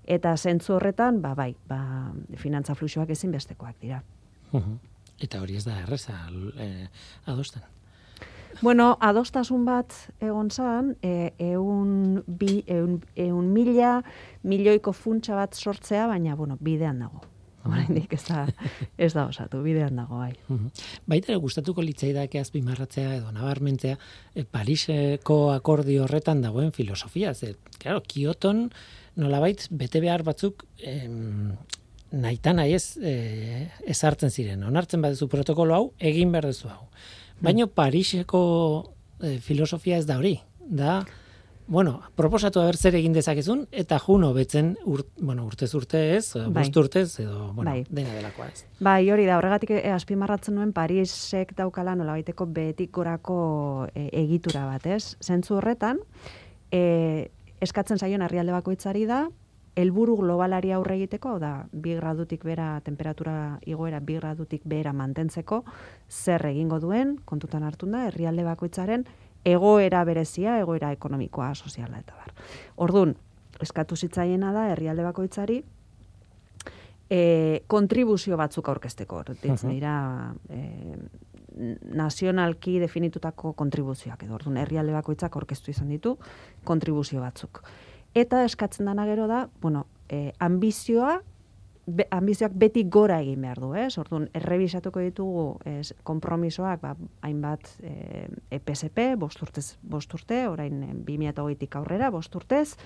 [0.06, 1.80] Eta zentzu horretan, ba, bai, ba,
[2.38, 4.02] finantza fluxuak ezin bestekoak dira.
[5.22, 6.14] Eta hori ez da erreza
[6.62, 6.86] eh,
[7.26, 7.64] adosten.
[8.62, 9.92] Bueno, adostasun bat
[10.22, 13.98] egon zan, e, eun, bi, eun, eun mila,
[14.48, 17.20] milioiko funtsa bat sortzea, baina, bueno, bidean dago.
[17.68, 18.46] Oraindik ez da
[18.96, 20.32] ez da osatu bidean dago bai.
[21.06, 23.96] Baita ere gustatuko litzaidake azpimarratzea edo nabarmentzea
[24.34, 28.68] e, Pariseko akordio horretan dagoen filosofia, ze claro, Kyoton
[29.16, 31.52] nolabait bete behar batzuk em,
[32.12, 34.64] naita nahi ez e, ezartzen ziren.
[34.64, 36.88] Onartzen baduzu protokolo hau, egin behar duzu hau.
[37.40, 38.42] Baina Pariseko
[39.20, 40.38] e, filosofia ez da hori.
[40.66, 41.00] Da,
[41.66, 46.64] bueno, proposatu haber zer egin dezakezun, eta juno betzen, ur, bueno, urtez urte ez, bai.
[46.76, 47.84] urtez, edo, bueno, bai.
[47.90, 48.64] dena delakoa ez.
[48.80, 54.66] Bai, hori da, horregatik e, azpimarratzen nuen Parisek daukala nola baiteko betik gorako e, egitura
[54.66, 55.16] bat, ez?
[55.20, 55.98] Zentzu horretan,
[56.70, 59.26] e, eskatzen zaion herrialde bakoitzari da,
[59.76, 65.64] helburu globalari aurre egiteko, da, bi gradutik bera, temperatura igoera bi gradutik bera mantentzeko,
[66.08, 69.04] zer egingo duen, kontutan hartun da, herrialde bakoitzaren
[69.46, 72.34] egoera berezia, egoera ekonomikoa, soziala eta bar.
[72.82, 73.14] Ordun,
[73.62, 75.60] eskatu zitzaiena da, herrialde bakoitzari,
[77.10, 77.20] e,
[77.70, 79.22] kontribuzio batzuk aurkezteko.
[79.42, 79.94] Ditzen dira,
[80.50, 80.96] e,
[81.96, 86.16] nazionalki definitutako kontribuzioak edo orduan herrialde bakoitzak aurkeztu izan ditu
[86.68, 87.62] kontribuzio batzuk.
[88.16, 91.20] Eta eskatzen dana gero da, bueno, e, ambizioa,
[91.86, 93.96] be, ambizioak beti gora egin behar du, ez?
[94.00, 96.94] Orduan, errebisatuko ditugu ez, kompromisoak, ba,
[97.26, 98.26] hainbat e,
[98.58, 102.76] EPSP, bosturtez, bosturte, orain e, 2008 aurrera, bosturtez,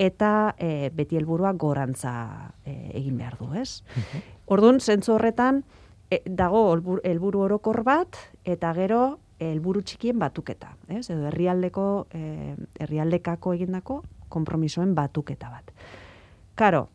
[0.00, 2.14] eta e, beti helburua gorantza
[2.64, 3.82] e, egin behar du, ez?
[3.96, 4.28] Mhm.
[4.56, 5.64] Orduan, zentzu horretan,
[6.10, 6.64] e, dago
[7.04, 11.06] helburu orokor bat, eta gero, helburu txikien batuketa, ez?
[11.08, 15.70] Edo herrialdeko, herrialdekako egindako, konpromisoen batuketa bat.
[16.60, 16.90] Karo,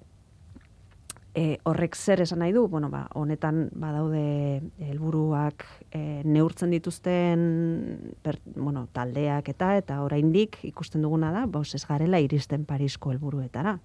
[1.36, 8.40] e, horrek zer esan nahi du, bueno, ba, honetan badaude helburuak e, neurtzen dituzten per,
[8.56, 13.76] bueno, taldeak eta eta oraindik ikusten duguna da, bos ez garela iristen Parisko helburuetara.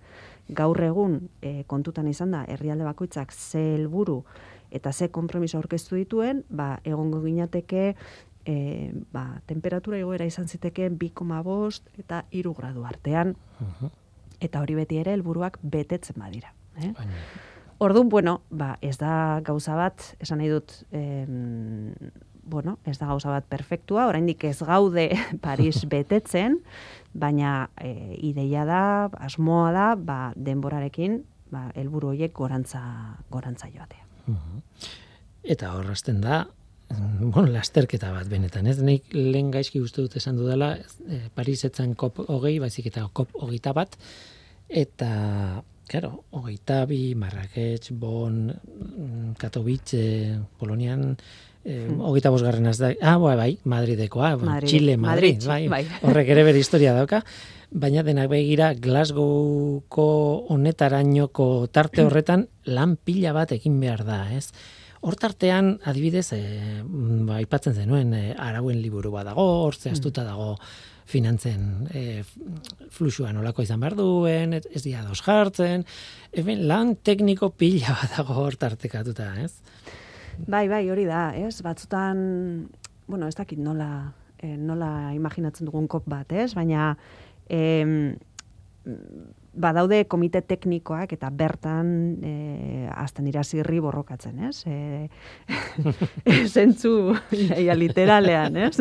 [0.57, 4.23] Gaur egun e, kontutan izan da herrialde bakoitzak ze helburu
[4.71, 7.97] eta ze konpromiso aurkeztu dituen, ba, egongo ginateke
[8.47, 8.55] e,
[9.11, 13.35] ba, temperatura igoera izan ziteke 2,5 eta 3 gradu artean.
[14.41, 16.55] Eta hori beti ere helburuak betetzen badira.
[16.79, 16.93] Eh?
[17.81, 21.95] Orduan, bueno, ba, ez da gauza bat, esan nahi dut, em,
[22.45, 25.09] bueno, ez da gauza bat perfektua, oraindik ez gaude
[25.47, 26.59] Paris betetzen,
[27.17, 28.83] baina e, ideia da,
[29.25, 32.83] asmoa da, ba, denborarekin, ba, helburu horiek gorantza,
[33.33, 34.05] gorantza joatea.
[35.41, 36.45] Eta horrazten da,
[36.91, 38.77] bueno, lasterketa bat benetan, ez?
[38.83, 40.75] Nik lehen gaizki uste dut esan dudala,
[41.09, 43.97] e, Paris etzan kop hogei, baizik eta kop hogeita bat,
[44.69, 45.11] eta,
[45.91, 51.17] claro, hogeita bi, Marrakech, Bon, mm, Katowice, Polonian,
[51.65, 51.99] eh, hmm.
[52.07, 55.83] hogeita bosgarren az da, ah, bai, bai, Madridekoa, Madrid, Chile, Madrid, bai, bai.
[56.05, 57.25] horrek ere bere historia dauka,
[57.71, 60.07] baina denak begira Glasgowko
[60.55, 64.53] honetarainoko tarte horretan lan pila bat egin behar da, ez?
[65.01, 66.41] Hortartean, adibidez, e,
[67.25, 70.53] ba, ipatzen zenuen, e, arauen liburu bat dago, hortze astuta dago
[71.11, 72.03] finantzen e,
[72.93, 75.87] fluxua nolako izan behar duen, ez dira dos jartzen,
[76.37, 79.55] eben, lan tekniko pila bat dago hortartekatuta, ez?
[80.47, 81.57] Bai, bai, hori da, ez?
[81.65, 82.21] Batzutan,
[83.09, 83.91] bueno, ez dakit nola,
[84.43, 86.53] nola imaginatzen dugun kop bat, ez?
[86.57, 86.93] Baina,
[87.49, 88.13] em,
[89.53, 91.91] badaude komite teknikoak eta bertan
[92.23, 92.33] e,
[92.95, 94.63] azten dira zirri borrokatzen, ez?
[94.67, 95.09] E,
[96.55, 98.79] zentzu ja, literalean, ez?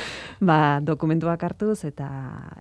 [0.48, 2.08] ba, dokumentuak hartuz eta,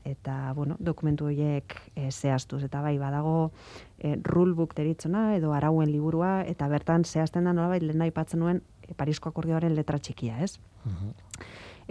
[0.06, 2.64] eta bueno, dokumentu horiek e, zehaztuz.
[2.68, 3.52] Eta bai, badago
[4.00, 8.96] e, rulebook deritzona edo arauen liburua eta bertan zehazten da nolabait lehen aipatzen nuen e,
[8.98, 10.58] Parisko akordioaren letra txikia, ez?
[10.86, 11.14] Uh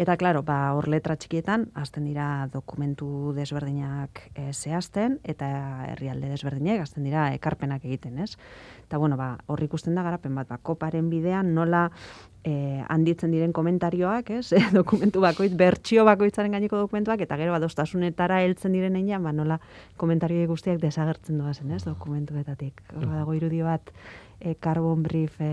[0.00, 5.48] Eta claro, ba hor letra txikietan hasten dira dokumentu desberdinak e, zehazten eta
[5.90, 8.38] herrialde desberdinak hasten dira ekarpenak egiten, ez?
[8.86, 11.82] Eta bueno, ba hor ikusten da garapen bat, ba koparen bidean nola
[12.40, 14.54] e, handitzen diren komentarioak, ez?
[14.56, 19.58] E, dokumentu bakoitz bertsio bakoitzaren gaineko dokumentuak eta gero adostasunetara heltzen diren heinean, ba nola
[20.00, 21.82] komentarioi guztiak desagertzen doazen, ez?
[21.84, 22.80] Dokumentuetatik.
[22.96, 23.92] Hor dago irudi bat
[24.40, 25.52] e, carbon brief e,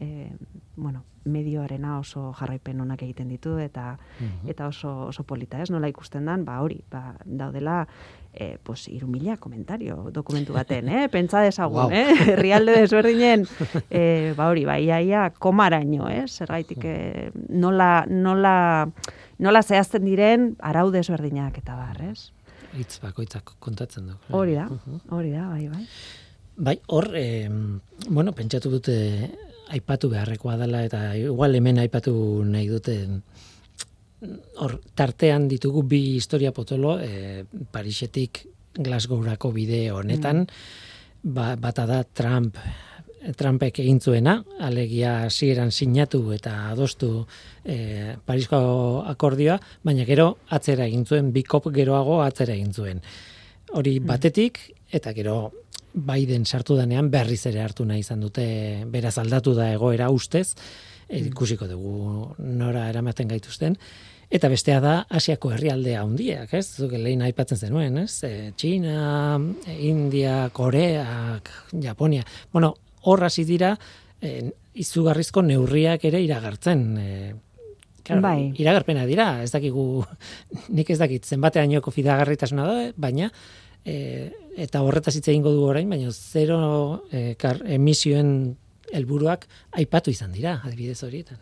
[0.00, 0.32] e,
[0.80, 4.48] bueno, medioarena oso jarraipen onak egiten ditu eta mhm.
[4.52, 5.70] eta oso oso polita, ez?
[5.70, 7.86] Nola ikusten dan, ba hori, ba daudela
[8.36, 11.08] eh pues 3000 komentario dokumentu baten, eh?
[11.08, 12.14] Pentsa desagun, eh?
[12.32, 13.46] Herrialde desberdinen
[13.90, 16.24] eh ba hori, ba iaia komaraino, eh?
[16.28, 18.88] Zergaitik eh, nola nola
[19.38, 22.32] nola zehazten diren arau desberdinak eta bar, ez?
[22.76, 24.14] hitz bakoitzak kontatzen du.
[24.36, 25.00] Hori da, Mhm.
[25.10, 25.86] hori da, bai, bai.
[26.56, 27.50] Bai, hor, eh,
[28.08, 29.30] bueno, pentsatu dute
[29.74, 32.14] aipatu beharrekoa dela eta igual hemen aipatu
[32.46, 32.96] nahi dute
[34.62, 38.46] hor tartean ditugu bi historia potolo eh, Parisetik
[38.76, 40.46] Glasgowrako bide honetan.
[41.22, 42.58] Ba, bata da Trump
[43.34, 47.24] Trumpek egin zuena, alegia hasieran sinatu eta adostu
[47.64, 48.58] eh, Parisko
[49.10, 53.02] akordioa, baina gero atzera egin zuen, bi kop geroago atzera egin zuen.
[53.74, 54.60] Hori batetik,
[54.94, 55.38] eta gero
[55.96, 58.44] Biden sartu danean berriz ere hartu nahi izan dute,
[58.92, 60.50] beraz aldatu da egoera ustez,
[61.08, 63.78] e, ikusiko dugu nora eramaten gaituzten,
[64.26, 66.64] Eta bestea da Asiako herrialdea handiak, ez?
[66.80, 68.24] Zuk lehen aipatzen zenuen, ez?
[68.26, 72.24] E, China, e, India, Koreak, Japonia.
[72.52, 72.72] Bueno,
[73.06, 73.76] hor hasi dira
[74.20, 76.82] e, izugarrizko neurriak ere iragartzen.
[76.98, 77.34] E,
[78.02, 78.50] claro, Bai.
[78.58, 80.02] Iragarpena dira, ez dakigu,
[80.76, 83.30] nik ez dakit zenbateainoko fidagarritasuna da, baina
[83.86, 88.56] e, eta horretaz hitz egingo du orain, baina zero e, kar, emisioen
[88.92, 89.46] helburuak
[89.78, 91.38] aipatu izan dira, adibidez horietan.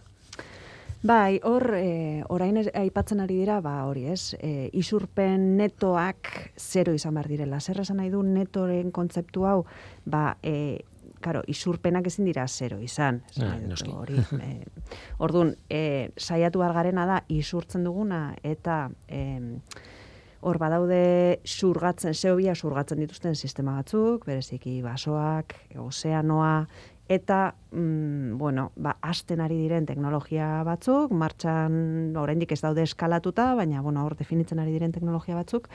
[1.05, 7.19] Bai, hor, e, orain aipatzen ari dira, ba, hori ez, e, isurpen netoak zero izan
[7.19, 7.61] behar direla.
[7.61, 9.59] Zer esan nahi du netoren kontzeptu hau,
[10.09, 10.81] ba, e,
[11.21, 13.21] karo, isurpenak ezin dira zero izan.
[13.37, 13.59] Ah.
[13.93, 14.49] Hori, e,
[15.27, 18.87] orduan, e, saiatu gargarena da, isurtzen duguna, eta...
[19.09, 19.61] E,
[20.45, 26.67] Hor badaude surgatzen, zeobia surgatzen dituzten sistema batzuk, bereziki basoak, ozeanoa,
[27.09, 33.81] eta, mm, bueno, ba, asten ari diren teknologia batzuk, martxan oraindik ez daude eskalatuta, baina,
[33.81, 35.69] bueno, hor definitzen ari diren teknologia batzuk,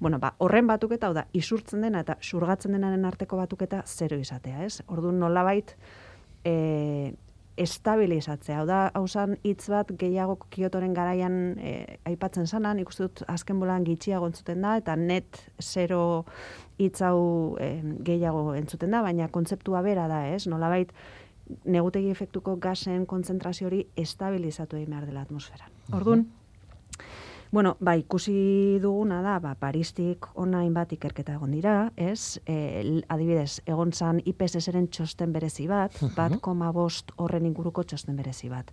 [0.00, 4.64] bueno, ba, horren batuketa, hau da, isurtzen dena eta surgatzen denaren arteko batuketa zero izatea,
[4.64, 4.82] ez?
[4.86, 5.76] Orduan nolabait,
[6.44, 7.14] e,
[7.58, 8.60] estabilizatzea.
[8.60, 11.74] Hau da, hausan hitz bat gehiago Kyotoren garaian e,
[12.08, 16.00] aipatzen sana, nik uste dut azken bolan gitxiago entzuten da, eta net zero
[16.78, 17.70] hitz hau e,
[18.06, 20.46] gehiago entzuten da, baina kontzeptua bera da, ez?
[20.50, 20.92] Nolabait,
[21.64, 25.72] negutegi efektuko gasen kontzentrazio hori estabilizatu egin behar dela atmosferan.
[25.96, 26.26] Orduan,
[27.50, 32.36] Bueno, ba, ikusi duguna da, ba, Paristik ona hainbat ikerketa egon dira, ez?
[32.44, 38.52] E, adibidez, egon zan IPSS-eren txosten berezi bat, bat koma bost horren inguruko txosten berezi
[38.52, 38.68] bat.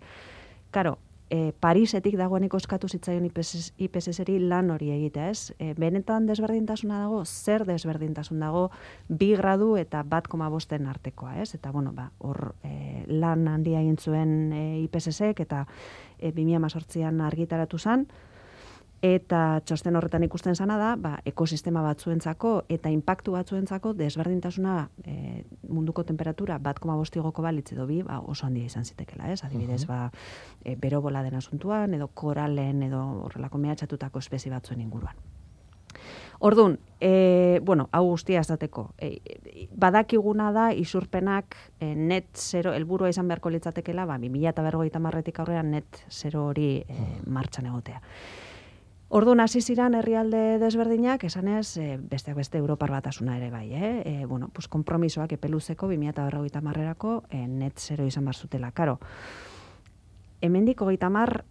[0.76, 0.98] Karo,
[1.30, 5.56] e, Parisetik dagoeneko eskatu zitzaion IPSS, IPSS-eri lan hori egitea, ez?
[5.56, 8.68] E, benetan desberdintasuna dago, zer desberdintasun dago,
[9.08, 11.54] bi gradu eta bat koma bosten artekoa, ez?
[11.56, 15.64] Eta, bueno, ba, hor e, lan handia egin zuen e, IPSS-ek eta
[16.20, 18.10] e, 2018an argitaratu zan,
[19.04, 26.04] eta txosten horretan ikusten zana da, ba, ekosistema batzuentzako eta inpaktu batzuentzako desberdintasuna e, munduko
[26.04, 29.44] temperatura bat koma bostigoko balitz edo bi, ba, oso handia izan zitekela, ez?
[29.44, 30.10] Adibidez, ba,
[30.64, 35.16] e, bero bola den asuntuan, edo koralen, edo horrelako mehatxatutako espezie batzuen inguruan.
[36.40, 43.10] Orduan, e, bueno, hau guztia esateko, e, e, badakiguna da isurpenak e, net zero, helburua
[43.10, 48.02] izan beharko litzatekela, ba, 2000 eta berrogeita marretik aurrera net zero hori e, martxan egotea.
[49.16, 53.92] Orduan hasi ziran herrialde desberdinak, esanez, e, besteak beste Europar batasuna ere bai, eh?
[54.04, 58.74] E, bueno, pues kompromisoak epeluzeko 2050 marrerako e, net zero izan bar zutela.
[58.76, 58.98] Karo,
[60.42, 61.46] hemendik hogeita mar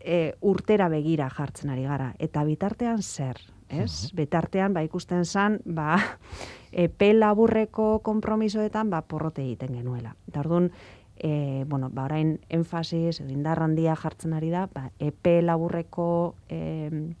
[0.00, 2.14] e, urtera begira jartzen ari gara.
[2.18, 4.14] Eta bitartean zer, ez?
[4.16, 5.98] Bitartean, ba, ikusten zan, ba,
[6.86, 10.16] epe laburreko kompromisoetan, ba, porrote egiten genuela.
[10.32, 10.72] Eta orduan,
[11.20, 17.12] e, bueno, ba, orain enfasis, edo indar handia jartzen ari da, ba, epe laburreko e,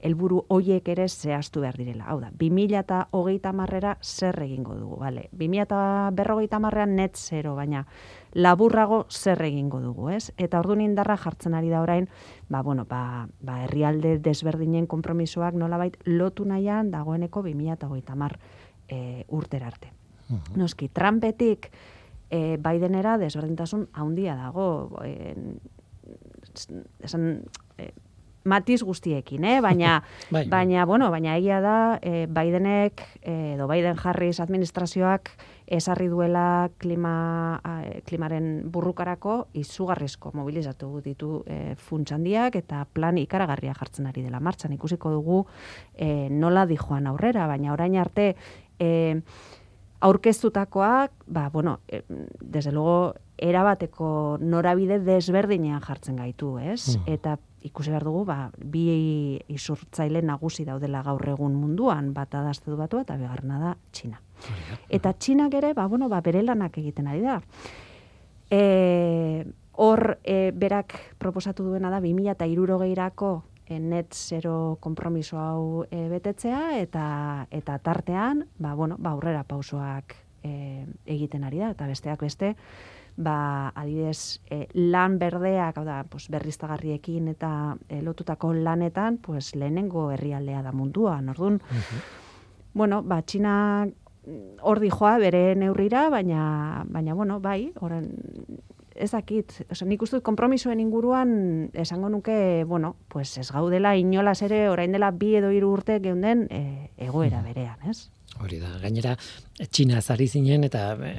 [0.00, 2.06] helburu hoiek ere zehaztu behar direla.
[2.08, 5.26] Hau da, 2000 eta hogeita marrera zer egingo dugu, bale?
[5.34, 5.80] 2000 eta
[6.16, 7.84] berrogeita marrean net zero, baina
[8.32, 10.30] laburrago zer egingo dugu, ez?
[10.38, 12.08] Eta orduan indarra jartzen ari da orain,
[12.48, 18.38] ba, bueno, ba, ba herrialde desberdinen konpromisoak nolabait lotu nahian dagoeneko 2000 eta hogeita mar
[18.88, 19.92] e, urtera arte.
[20.54, 21.72] Noski, Trumpetik
[22.30, 25.02] e, Bidenera desberdintasun handia dago.
[25.04, 25.34] E,
[27.04, 27.42] esan,
[27.78, 27.90] e,
[28.44, 29.60] matiz guztiekin, eh?
[29.60, 30.48] baina, Bai, bai.
[30.48, 35.30] baina, bueno, baina egia da, e, Bidenek, e, edo Biden Harris administrazioak
[35.70, 43.76] esarri duela klima, a, e, klimaren burrukarako izugarrizko mobilizatu ditu e, funtsandiak eta plan ikaragarria
[43.76, 44.72] jartzen ari dela martxan.
[44.72, 45.44] Ikusiko dugu
[45.94, 48.34] e, nola dijoan aurrera, baina orain arte
[48.80, 49.20] e,
[50.00, 52.02] aurkeztutakoak, ba, bueno, e,
[52.40, 56.96] desde luego, erabateko norabide desberdinean jartzen gaitu, ez?
[56.96, 57.02] Mhm.
[57.06, 62.76] Eta ikusi behar dugu, ba, bi isurtzaile nagusi daudela gaur egun munduan, bata da Estatu
[62.76, 64.20] Batua eta bigarrena da Txina.
[64.88, 67.40] Eta Txinak ere, ba, bueno, ba, bere lanak egiten ari da.
[68.50, 75.84] E, hor, e, berak proposatu duena da, 2000 eta irurogeirako e, net zero kompromiso hau
[75.90, 81.86] e, betetzea eta eta tartean, ba bueno, ba aurrera pausoak e, egiten ari da eta
[81.86, 82.56] besteak beste
[83.16, 90.10] ba adibidez e, lan berdeak, hau da, pues berriztagarriekin eta e, lotutako lanetan, pues lehenengo
[90.10, 91.18] herrialdea da mundua.
[91.20, 91.60] Ordun,
[92.74, 93.86] bueno, ba China
[94.62, 98.10] hor joa bere neurrira, baina baina bueno, bai, orain
[99.00, 101.32] ez dakit, oza, nik uste kompromisoen inguruan
[101.72, 106.46] esango nuke, bueno, pues ez gaudela inolaz ere orain dela bi edo hiru urte geunden
[106.50, 106.62] e,
[107.08, 108.10] egoera berean, ez?
[108.40, 109.16] Hori da, gainera,
[109.60, 111.14] Txina zari zinen, eta e,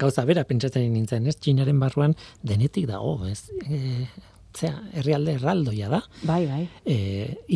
[0.00, 1.36] gauza bera pentsatzen nintzen, ez?
[1.38, 3.46] Txinaren barruan denetik dago, ez?
[3.64, 4.08] E,
[4.56, 6.02] zera, herrialde erraldoia da.
[6.26, 6.62] Bai, bai.
[6.84, 6.98] E,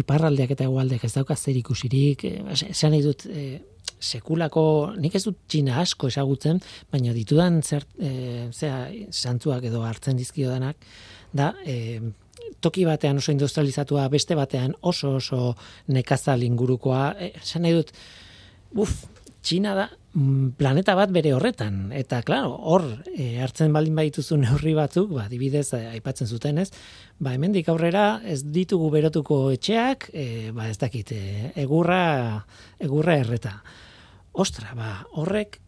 [0.01, 3.63] iparraldeak eta egualdeak ez dauka zer ikusirik, e, zean nahi dut, e,
[4.05, 4.65] sekulako,
[5.01, 6.61] nik ez dut txina asko esagutzen,
[6.93, 10.85] baina ditudan zer, e, zera, santzuak edo hartzen dizkio danak,
[11.33, 12.01] da, e,
[12.65, 15.55] toki batean oso industrializatua, beste batean oso oso
[15.93, 17.93] nekazal ingurukoa, e, nahi dut,
[18.85, 19.03] uf,
[19.45, 24.73] txina da, mm, planeta bat bere horretan, eta claro, hor e, hartzen baldin badituzu neurri
[24.77, 26.71] batzuk, ba, dibidez e, aipatzen zuten ez,
[27.21, 30.27] ba, hemendik aurrera ez ditugu berotuko etxeak, e,
[30.57, 32.05] ba, ez dakit, e, egurra,
[32.81, 33.59] egurra erreta
[34.35, 35.61] ostra, ba, horrek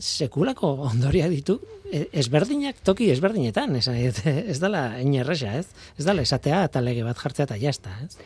[0.00, 1.58] sekulako ondoria ditu,
[1.92, 3.88] e, ezberdinak toki ezberdinetan, ez,
[4.52, 5.68] ez dala inerresa, ez?
[5.98, 8.16] Ez dala esatea eta lege bat jartzea eta jazta, ez?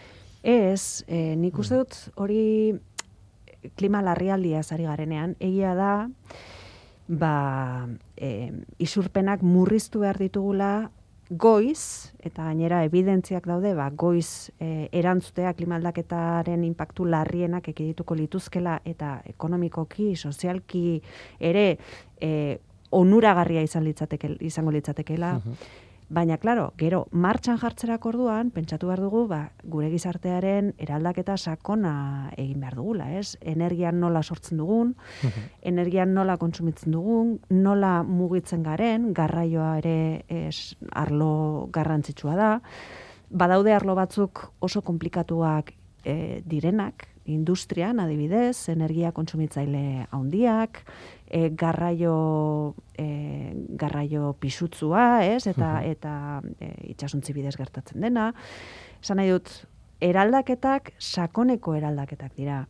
[0.44, 2.74] Ez, e, nik uste dut hori
[3.78, 5.92] klima larrialdia zari garenean, egia da,
[7.08, 7.34] ba,
[8.16, 10.90] e, isurpenak murriztu behar ditugula
[11.38, 19.16] goiz, eta gainera evidentziak daude, ba, goiz e, erantzutea klimaldaketaren impactu larrienak ekidituko lituzkela eta
[19.30, 21.00] ekonomikoki, sozialki
[21.40, 21.66] ere
[22.20, 22.30] e,
[22.94, 25.34] onuragarria izan litzateke, izango litzatekela.
[26.12, 31.94] Baina, klaro, gero, martxan jartzerak orduan, pentsatu behar dugu, ba, gure gizartearen eraldaketa sakona
[32.36, 33.38] egin behar dugula, ez?
[33.40, 34.92] Energian nola sortzen dugun,
[35.72, 39.96] energian nola kontsumitzen dugun, nola mugitzen garen, garraioa ere
[40.28, 42.50] ez, arlo garrantzitsua da.
[43.30, 45.72] Badaude arlo batzuk oso komplikatuak
[46.04, 50.82] e, direnak, industrian, adibidez, energia kontsumitzaile handiak,
[51.26, 53.06] e, garraio e,
[53.80, 55.46] garraio pisutzua, ez?
[55.50, 56.14] Eta eta
[56.60, 58.32] e, itsasuntzi bidez gertatzen dena.
[59.00, 59.50] Esan nahi dut
[60.04, 62.64] eraldaketak sakoneko eraldaketak dira.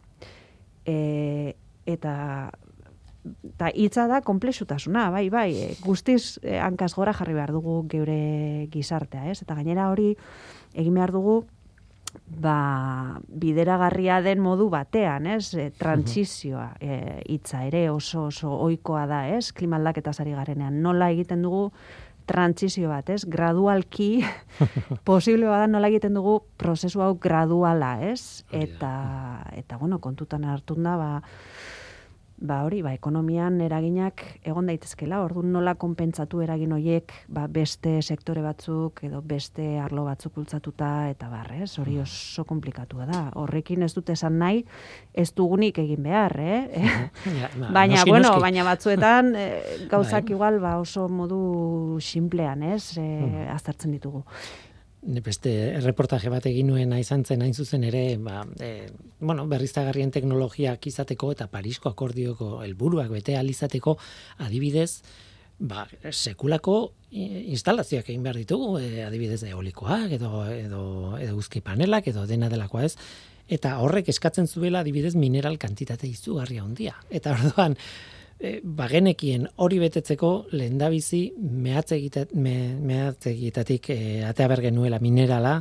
[0.86, 2.14] E, eta
[3.56, 8.68] ta hitza da konplexutasuna, bai, bai, e, guztiz e, hankaz gora jarri behar dugu geure
[8.72, 9.40] gizartea, ez?
[9.42, 10.12] Eta gainera hori
[10.74, 11.42] egin behar dugu
[12.26, 15.54] ba, bideragarria den modu batean, ez?
[15.54, 17.22] E, transizioa e,
[17.66, 19.52] ere oso oso ohikoa da, ez?
[19.52, 21.70] Klimaldaketa sari garenean nola egiten dugu
[22.26, 23.24] transizio bat, ez?
[23.28, 24.24] Gradualki
[25.10, 28.44] posible bada nola egiten dugu prozesu hau graduala, ez?
[28.50, 28.94] Eta
[29.52, 31.10] eta bueno, kontutan hartunda ba
[32.36, 38.42] ba hori, ba, ekonomian eraginak egon daitezkela, ordu nola konpentsatu eragin hoiek ba, beste sektore
[38.44, 42.02] batzuk edo beste arlo batzuk bultzatuta eta barrez, hori mm.
[42.02, 43.22] oso komplikatua da.
[43.40, 44.64] Horrekin ez dute esan nahi,
[45.14, 46.60] ez dugunik egin behar, eh?
[47.38, 49.62] Ja, baina, bueno, baina batzuetan eh,
[49.92, 52.98] gauzak igual ba, oso modu simplean, ez?
[53.00, 54.24] Eh, aztertzen ditugu
[55.24, 58.88] beste reportaje bat egin nuen izan zen hain zuzen ere, ba, e,
[59.20, 63.98] bueno, berriztagarrien teknologiak izateko eta Parisko akordioko helburuak bete alizateko
[64.46, 65.02] adibidez,
[65.58, 66.78] ba, sekulako
[67.12, 70.82] instalazioak egin behar ditugu, e, adibidez eolikoak edo, edo,
[71.20, 72.96] edo uzki panelak edo dena delakoa ez,
[73.48, 76.96] eta horrek eskatzen zuela adibidez mineral kantitate izugarria handia.
[77.10, 77.76] Eta orduan,
[78.38, 85.58] e, bagenekien hori betetzeko lehendabizi mehatzegitatik me, mehatzegitatik e, atea bergenuela minerala,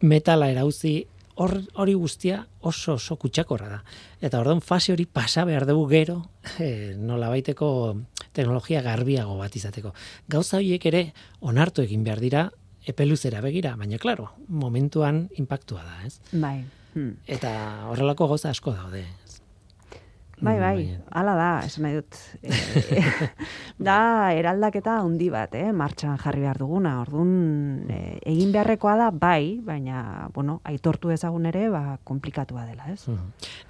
[0.00, 1.00] metala erauzi,
[1.40, 3.78] hori guztia oso oso kutsakorra da.
[4.20, 6.18] Eta orduan fase hori pasa behar dugu gero,
[6.58, 7.70] e, nola baiteko
[8.32, 9.94] teknologia garbiago bat izateko.
[10.28, 11.04] Gauza horiek ere
[11.40, 12.50] onartu egin behar dira,
[12.86, 16.20] epeluzera begira, baina klaro, momentuan impactua da, ez?
[16.32, 16.60] Bai.
[16.94, 17.14] Hmm.
[17.30, 17.50] Eta
[17.90, 19.04] horrelako gauza asko daude.
[20.40, 20.76] Bai, bai,
[21.12, 22.16] hala da, esan nahi dut.
[22.40, 23.02] E,
[23.88, 23.98] da,
[24.36, 26.94] eraldaketa handi bat, eh, martxan jarri behar duguna.
[27.02, 27.34] Orduan,
[27.92, 28.00] e,
[28.32, 33.04] egin beharrekoa da, bai, baina, bueno, aitortu ezagun ere, ba, komplikatua dela, ez?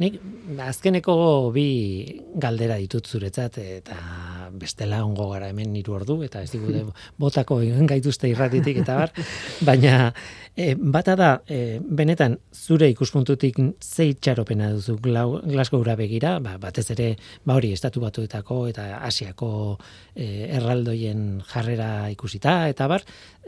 [0.02, 0.20] Nik,
[0.66, 1.16] azkeneko
[1.54, 1.66] bi
[2.40, 3.98] galdera ditut zuretzat, eta
[4.52, 6.84] bestela ongo gara hemen hiru ordu eta ez digute
[7.18, 9.12] botako gaituzte irratitik eta bar,
[9.68, 10.12] baina
[10.56, 17.16] e, bata da e, benetan zure ikuspuntutik ze itxaropena duzu Glasgowra begira, ba, batez ere
[17.44, 19.78] ba hori estatu batuetako eta Asiako
[20.14, 23.04] e, erraldoien jarrera ikusita eta bar,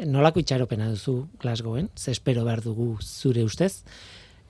[0.07, 3.82] nolako itxaropena duzu Glasgowen, ze espero behar dugu zure ustez,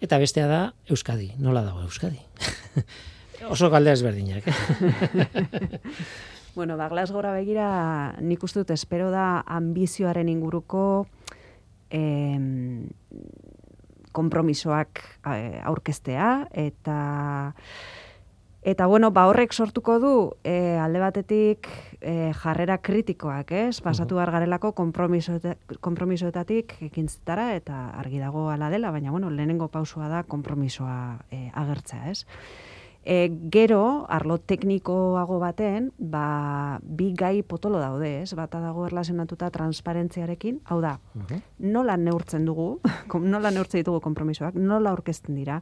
[0.00, 2.20] eta bestea da Euskadi, nola dago Euskadi?
[3.52, 4.46] Oso galde ezberdinak.
[4.46, 4.54] Eh?
[6.54, 11.06] bueno, ba, Glasgowra begira, nik uste dut espero da ambizioaren inguruko
[11.90, 12.88] em,
[14.12, 17.54] kompromisoak eh, aurkeztea, eta
[18.62, 21.66] Eta bueno, ba horrek sortuko du e, alde batetik
[21.98, 23.80] e, jarrera kritikoak, ez?
[23.82, 30.22] Pasatu behar garelako kompromisoetatik ekintzetara eta argi dago ala dela, baina bueno, lehenengo pausua da
[30.22, 32.22] kompromisoa e, agertzea, ez?
[33.04, 38.30] E, gero, arlo teknikoago baten, ba, bi gai potolo daude, ez?
[38.38, 40.98] Bata dago erlazionatuta transparentziarekin, hau da,
[41.58, 42.76] nola neurtzen dugu,
[43.34, 45.58] nola neurtzen ditugu kompromisoak, nola orkesten dira,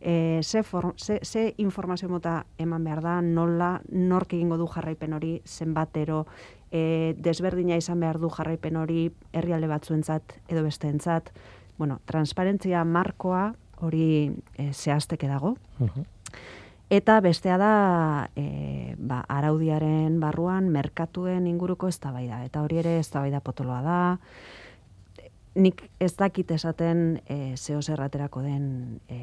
[0.00, 5.18] e, ze, for, ze, ze informazio mota eman behar da, nola, nork egingo du jarraipen
[5.18, 6.24] hori, zenbatero,
[6.70, 11.32] e, desberdina izan behar du jarraipen hori herrialde batzuentzat edo besteentzat.
[11.78, 13.48] Bueno, transparentzia markoa
[13.82, 14.06] hori
[14.56, 15.56] e, zehazteke dago.
[16.90, 17.70] Eta bestea da
[18.38, 24.00] e, ba, araudiaren barruan merkatuen inguruko eztabaida eta hori ere eztabaida potoloa da.
[25.56, 29.18] Nik ez dakit esaten e, zeo zerraterako den e,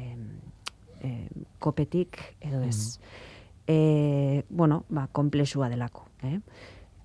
[1.00, 1.14] e,
[1.58, 2.98] kopetik edo ez.
[2.98, 3.22] Mm
[4.50, 6.04] bueno, ba, komplexua delako.
[6.22, 6.38] Eh?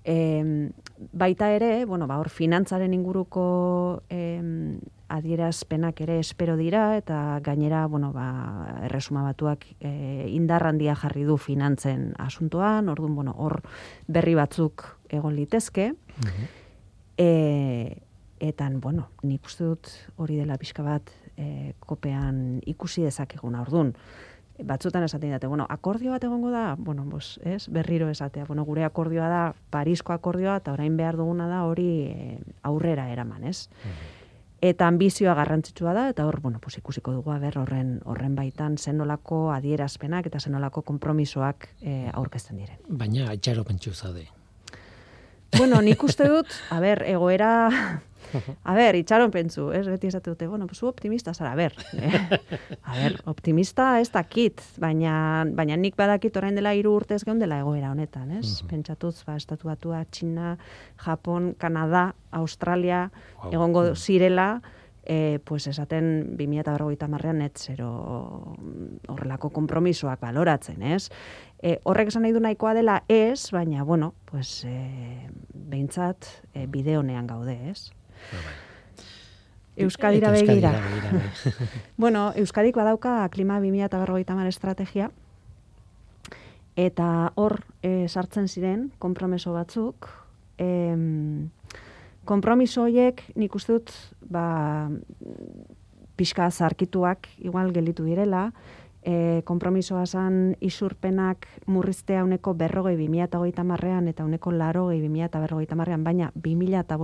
[0.04, 0.70] E,
[1.12, 4.40] baita ere, bueno, ba, hor finantzaren inguruko e,
[5.10, 8.28] adierazpenak ere espero dira, eta gainera, bueno, ba,
[8.86, 13.60] erresuma batuak e, indarrandia jarri du finantzen asuntoan, orduan, bueno, hor
[14.06, 15.92] berri batzuk egon litezke.
[16.24, 16.56] Mm
[18.40, 23.60] etan, bueno, nik uste dut hori dela pixka bat e, kopean ikusi dezakeguna.
[23.66, 23.92] Ordun
[24.64, 28.84] batzutan esaten dute, bueno, akordio bat egongo da, bueno, bos, ez, berriro esatea, bueno, gure
[28.84, 33.68] akordioa da, Parisko akordioa, eta orain behar duguna da hori e, aurrera eraman, ez?
[33.84, 34.16] Mhm.
[34.60, 39.50] Eta ambizioa garrantzitsua da, eta hor, bueno, pues ikusiko dugu ber horren horren baitan zenolako
[39.52, 42.76] adierazpenak eta zenolako kompromisoak e, aurkezten diren.
[42.88, 44.28] Baina, itxaro pentsu zaude.
[45.56, 47.50] Bueno, nik uste dut, a ber, egoera
[48.62, 49.84] A ber, itxaron pentsu, ez?
[49.90, 51.74] Beti esate dute, bueno, zu optimista zara, a ber.
[51.98, 52.38] Eh?
[52.90, 57.60] A ber, optimista ez dakit, baina, baina nik badakit orain dela hiru urtez geun dela
[57.62, 58.60] egoera honetan, ez?
[58.70, 60.56] Pentsatuz, ba, estatu batua, China,
[61.04, 63.08] Japon, Kanada, Australia,
[63.50, 64.60] egongo zirela,
[65.10, 67.88] e, pues esaten 2008 marrean netzero
[69.10, 71.08] horrelako kompromisoak baloratzen, ez?
[71.58, 77.26] E, horrek esan nahi du nahikoa dela ez, baina, bueno, pues, e, behintzat e, bideonean
[77.26, 77.90] gaude, ez?
[79.82, 80.76] Euskadira begira.
[80.78, 81.50] Bai.
[82.06, 85.10] bueno, Euskadik badauka klima 2050 mar estrategia,
[86.78, 90.06] eta hor e, sartzen ziren konpromeso batzuk,
[90.62, 91.50] em,
[92.30, 93.90] konpromiso horiek nik uste dut
[94.30, 94.88] ba,
[96.20, 98.50] pixka zarkituak igual gelitu direla,
[99.02, 105.30] e, kompromisoa zan isurpenak murriztea uneko berrogei bimila eta goita marrean eta uneko larogei bimila
[105.30, 106.98] eta berrogeita marrean, baina bimila eta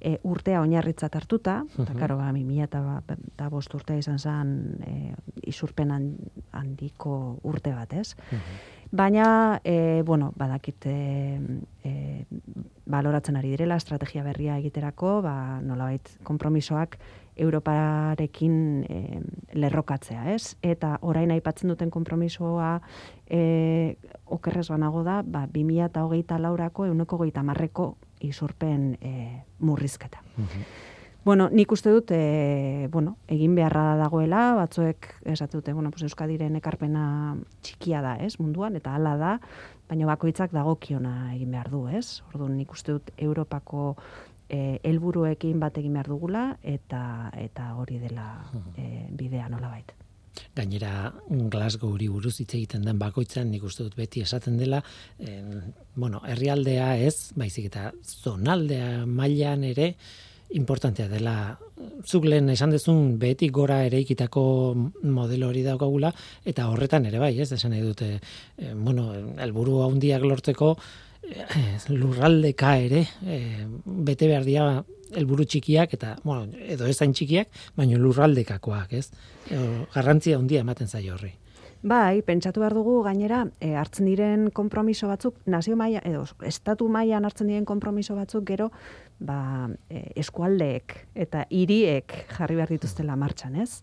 [0.00, 4.54] e, urtea oinarritzat hartuta, eta karo, ba, bimila eta bost urtea izan zen
[4.86, 5.14] e,
[5.50, 5.90] isurpen
[6.52, 8.14] handiko urte bat, ez?
[8.94, 11.40] Baina, e, bueno, badakit e,
[11.82, 12.26] e,
[12.86, 16.94] baloratzen ari direla, estrategia berria egiterako, ba, nolabait, kompromisoak
[17.34, 18.54] Europarekin
[18.86, 19.18] e,
[19.58, 20.54] lerrokatzea, ez?
[20.62, 22.76] Eta orain aipatzen duten konpromisoa
[23.26, 23.96] e,
[24.30, 29.14] okerrez banago da, ba, 2008 laurako euneko goita marreko izurpen e,
[29.58, 30.22] murrizketa.
[30.36, 30.68] Mhm.
[31.24, 36.56] Bueno, nik uste dut, e, bueno, egin beharra dagoela, batzuek esatu dute, bueno, pues Euskadiren
[36.60, 37.06] ekarpena
[37.64, 39.32] txikia da, ez, munduan, eta hala da,
[39.88, 42.20] baina bakoitzak dagokiona egin behar du, ez?
[42.28, 43.94] Orduan, nik uste dut Europako
[44.48, 48.28] e, elburuekin bat egin behar dugula eta eta hori dela
[48.76, 49.94] e, bidea nolabait.
[50.54, 51.12] Gainera
[51.50, 54.82] Glasgow hori buruz hitz egiten den bakoitzan nik uste dut beti esaten dela,
[55.18, 55.42] eh,
[55.94, 59.94] bueno, herrialdea ez, baizik eta zonaldea mailan ere
[60.54, 61.58] importantea dela
[62.06, 64.42] zuk lehen esan dezun beti gora ere ikitako
[65.02, 66.12] modelo hori daukagula
[66.44, 68.20] eta horretan ere bai, ez, esan nahi dute,
[68.58, 69.10] eh, bueno,
[69.42, 70.76] helburu handiak lortzeko
[71.24, 73.38] Eh, lurraldeka ere e,
[73.84, 74.82] bete behar dira
[75.16, 77.48] helburu txikiak eta bueno, edo ez zain txikiak,
[77.78, 79.06] baina lurraldekakoak, ez?
[79.48, 79.60] E,
[79.94, 81.32] garrantzia handia ematen zaio horri.
[81.84, 87.28] Bai, pentsatu behar dugu gainera, e, hartzen diren konpromiso batzuk, nazio maia, edo estatu mailan
[87.28, 88.70] hartzen diren konpromiso batzuk gero,
[89.20, 90.94] ba, e, eskualdeek
[91.26, 93.82] eta hiriek jarri behar dituztela martxan, ez?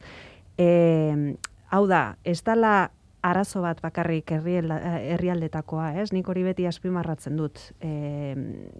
[0.58, 1.38] E,
[1.70, 2.74] hau da, ez dala
[3.22, 6.10] arazo bat bakarrik herrialdetakoa, ez?
[6.14, 7.60] Nik hori beti azpimarratzen dut.
[7.82, 8.36] E,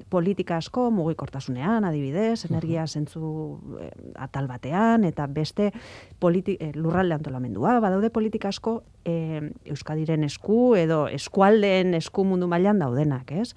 [0.10, 3.32] politika asko mugikortasunean, adibidez, energia zentzu
[3.80, 3.90] e,
[4.22, 5.72] atal batean eta beste
[6.20, 12.82] politi, e, lurralde antolamendua, badaude politika asko e, Euskadiren esku edo eskualdeen esku mundu mailan
[12.82, 13.52] daudenak, ez?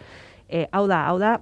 [0.48, 1.38] E, hau da, hau da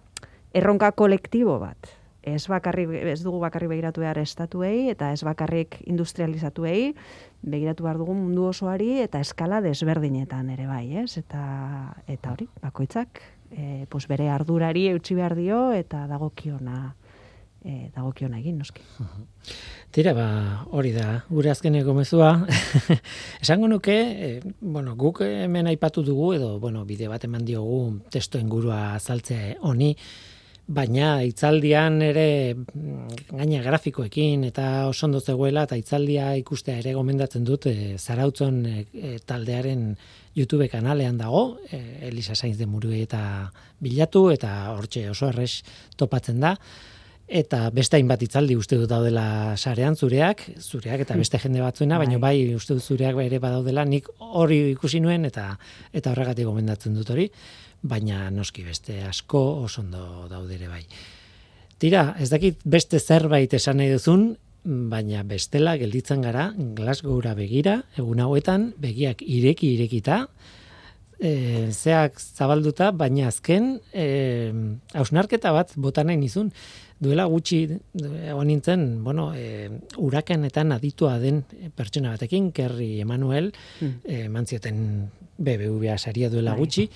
[0.54, 6.94] erronka kolektibo bat ez bakarrik ez dugu bakarrik begiratu behar estatuei eta ez bakarrik industrializatuei
[7.42, 11.18] begiratu behar dugu mundu osoari eta eskala desberdinetan ere bai, ez?
[11.18, 11.42] Eta
[12.06, 16.94] eta hori, bakoitzak e, pues bere ardurari eutsi behar dio eta dagokiona
[17.64, 18.82] e, dagokiona egin noski.
[19.92, 20.26] Tira, ba,
[20.72, 22.32] hori da, gure azkeneko mezua.
[23.42, 27.82] Esango nuke, e, bueno, guk hemen aipatu dugu, edo, bueno, bide bat eman diogu
[28.14, 29.92] testo ingurua azaltzea honi,
[30.72, 37.44] baina itzaldian ere mm, gaina grafikoekin eta oso ondo zegoela eta itzaldia ikustea ere gomendatzen
[37.44, 38.84] dut e, zarautzon e,
[39.26, 39.92] taldearen
[40.34, 43.50] YouTube kanalean dago, e, Elisa Sainz de Murue eta
[43.82, 45.60] bilatu eta hortxe oso erres
[46.00, 46.56] topatzen da
[47.32, 52.18] eta beste hainbat itzaldi uste dut daudela sarean zureak, zureak eta beste jende batzuena, baina
[52.20, 52.36] bai.
[52.44, 55.52] bai uste dut zureak ere badaudela, nik hori ikusi nuen eta
[55.92, 57.30] eta horregatik gomendatzen dut hori
[57.82, 60.84] baina noski beste asko oso ondo daude ere bai.
[61.82, 64.32] Tira, ez dakit beste zerbait esan nahi duzun,
[64.64, 70.22] baina bestela gelditzen gara Glasgowra begira, egun hauetan begiak ireki irekita,
[71.18, 71.32] e,
[71.72, 74.06] zeak zabalduta, baina azken e,
[74.94, 76.52] hausnarketa bat bota nahi nizun,
[77.02, 77.64] duela gutxi
[77.98, 79.68] egon nintzen, bueno, e,
[79.98, 81.42] urakanetan aditua den
[81.74, 83.92] pertsona batekin, Kerry Emanuel, mm.
[84.06, 84.78] e, mantzioten
[85.42, 86.62] BBVA saria duela bai.
[86.62, 86.86] gutxi,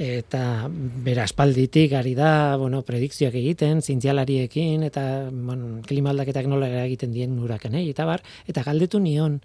[0.00, 0.70] eta
[1.04, 7.84] bera espalditik ari da, bueno, predikzioak egiten, zintzialariekin, eta bueno, klimaldaketak nola egiten dien urakenei,
[7.92, 9.40] eta bar, eta galdetu nion,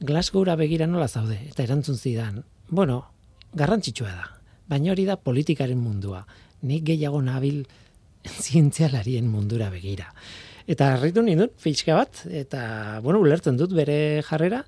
[0.00, 2.38] Glasgowra begira nola zaude, eta erantzun zidan,
[2.70, 3.02] bueno,
[3.52, 4.30] garrantzitsua da,
[4.72, 6.22] baina hori da politikaren mundua,
[6.64, 7.66] nik gehiago nabil
[8.46, 10.08] zientzialarien mundura begira.
[10.70, 12.62] Eta harritu nindun, fitxka bat, eta,
[13.04, 14.62] bueno, ulertzen dut bere jarrera,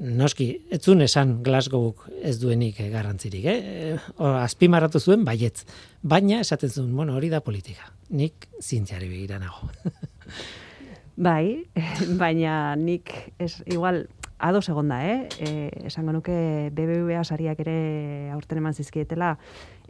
[0.00, 1.92] noski, etzun esan Glasgow
[2.24, 3.98] ez duenik eh, garrantzirik, eh?
[4.16, 5.66] O, azpimarratu zuen baietz.
[6.02, 7.92] Baina esaten zuen, bueno, hori da politika.
[8.10, 9.68] Nik zintziari begira nago.
[11.28, 11.66] bai,
[12.22, 14.06] baina nik ez, igual,
[14.40, 15.28] ados egonda, eh?
[15.38, 15.50] E,
[15.90, 16.34] esango nuke
[16.72, 19.34] BBVA sariak ere aurten eman zizkietela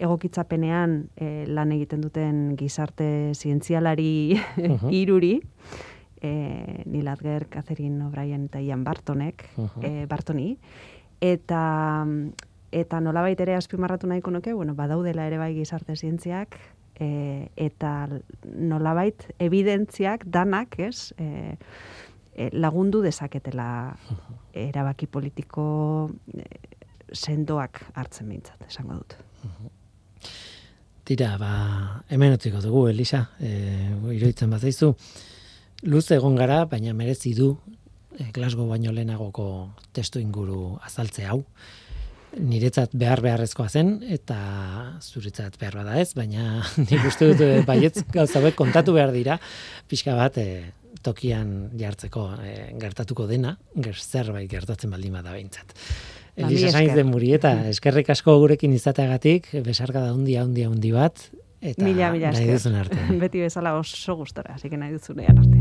[0.01, 5.39] egokitzapenean e, lan egiten duten gizarte zientzialari uh iruri
[6.21, 10.07] e, Neil Adger, Catherine O'Brien eta Ian Bartonek, uh -huh.
[10.09, 10.59] Bartoni,
[11.21, 12.07] eta
[12.73, 16.57] eta nolabait ere azpimarratu nahiko nuke, bueno, badaudela ere bai gizarte zientziak,
[17.01, 18.09] e, eta
[18.45, 21.57] nolabait evidentziak danak, ez, e,
[22.53, 23.97] lagundu dezaketela
[24.57, 26.11] erabaki politiko
[27.12, 29.16] sendoak hartzen mintzat, esango dut.
[31.05, 31.53] Tira, ba,
[32.09, 33.51] hemen utziko dugu, Elisa, e,
[34.14, 34.62] iruditzen bat
[35.83, 37.55] Luz egon gara, baina merezi du
[38.18, 39.47] e, Glasgow baino lehenagoko
[39.97, 41.41] testu inguru azaltze hau.
[42.37, 44.37] Niretzat behar beharrezkoa zen, eta
[45.01, 49.41] zuretzat behar bada ez, baina nik uste dut eh, baietz gauzabek kontatu behar dira,
[49.89, 50.47] pixka bat e,
[51.03, 52.28] tokian jartzeko
[52.78, 55.72] gertatuko dena, ger zerbait gertatzen baldin bada behintzat.
[55.72, 61.24] Ba, Elisa Sainz de Murieta, eskerrik asko gurekin izateagatik, besarka da hundia, hundia, hundi bat,
[61.61, 62.97] eta mila, mila nahi duzun arte.
[63.23, 65.59] Beti bezala oso gustora, así que nahi duzunean arte.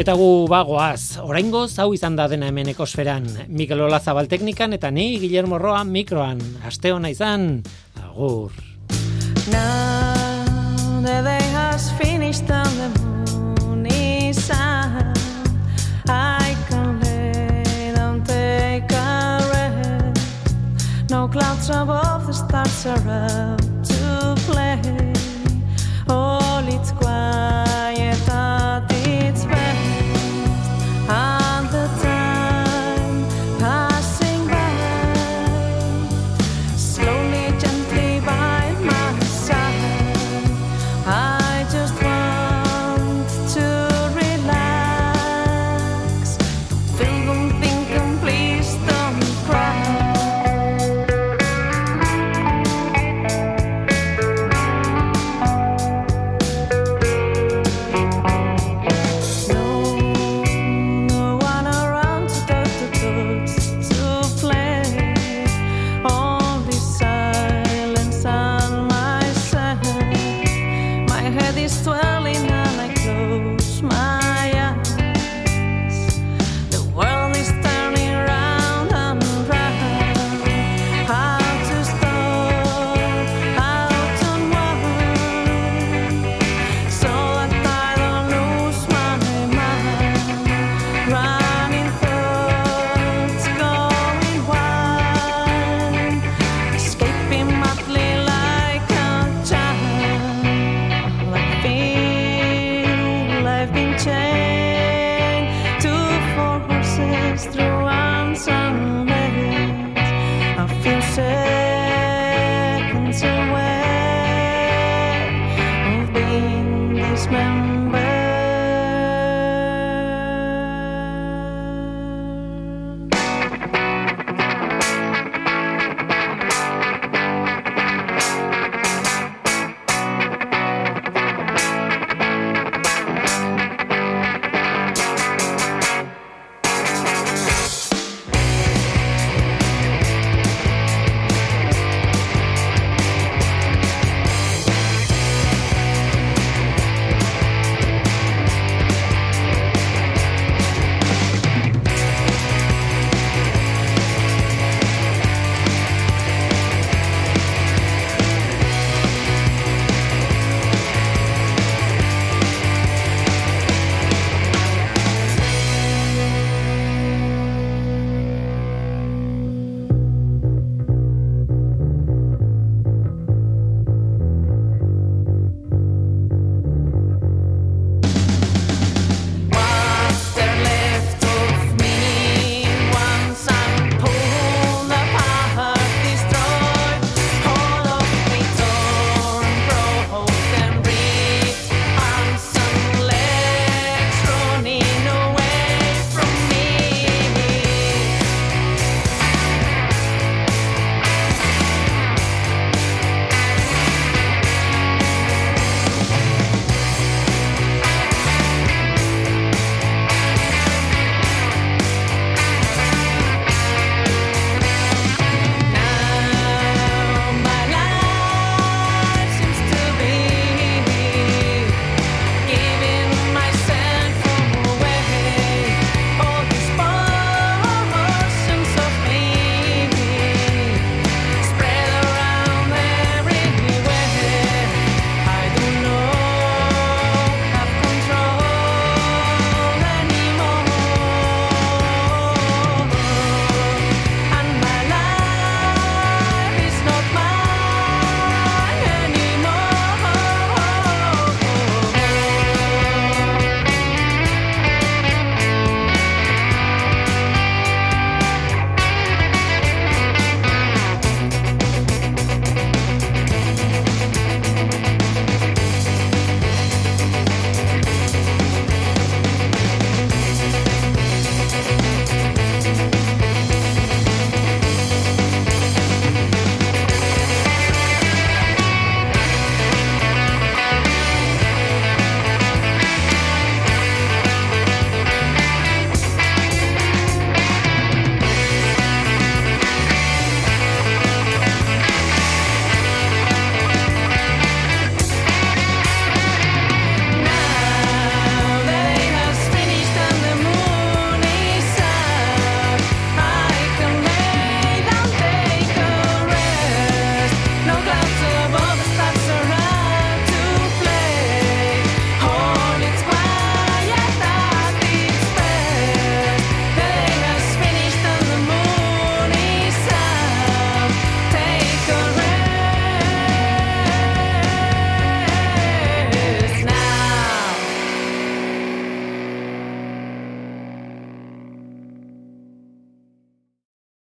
[0.00, 3.26] Eta gu bagoaz, oraingo hau izan da dena hemen ekosferan.
[3.52, 6.40] Mikel Olazabal teknikan eta ni Guillermo Roa mikroan.
[6.64, 7.60] Aste hona izan,
[8.00, 8.56] agur.
[9.52, 10.10] Now
[22.80, 23.59] sorrow.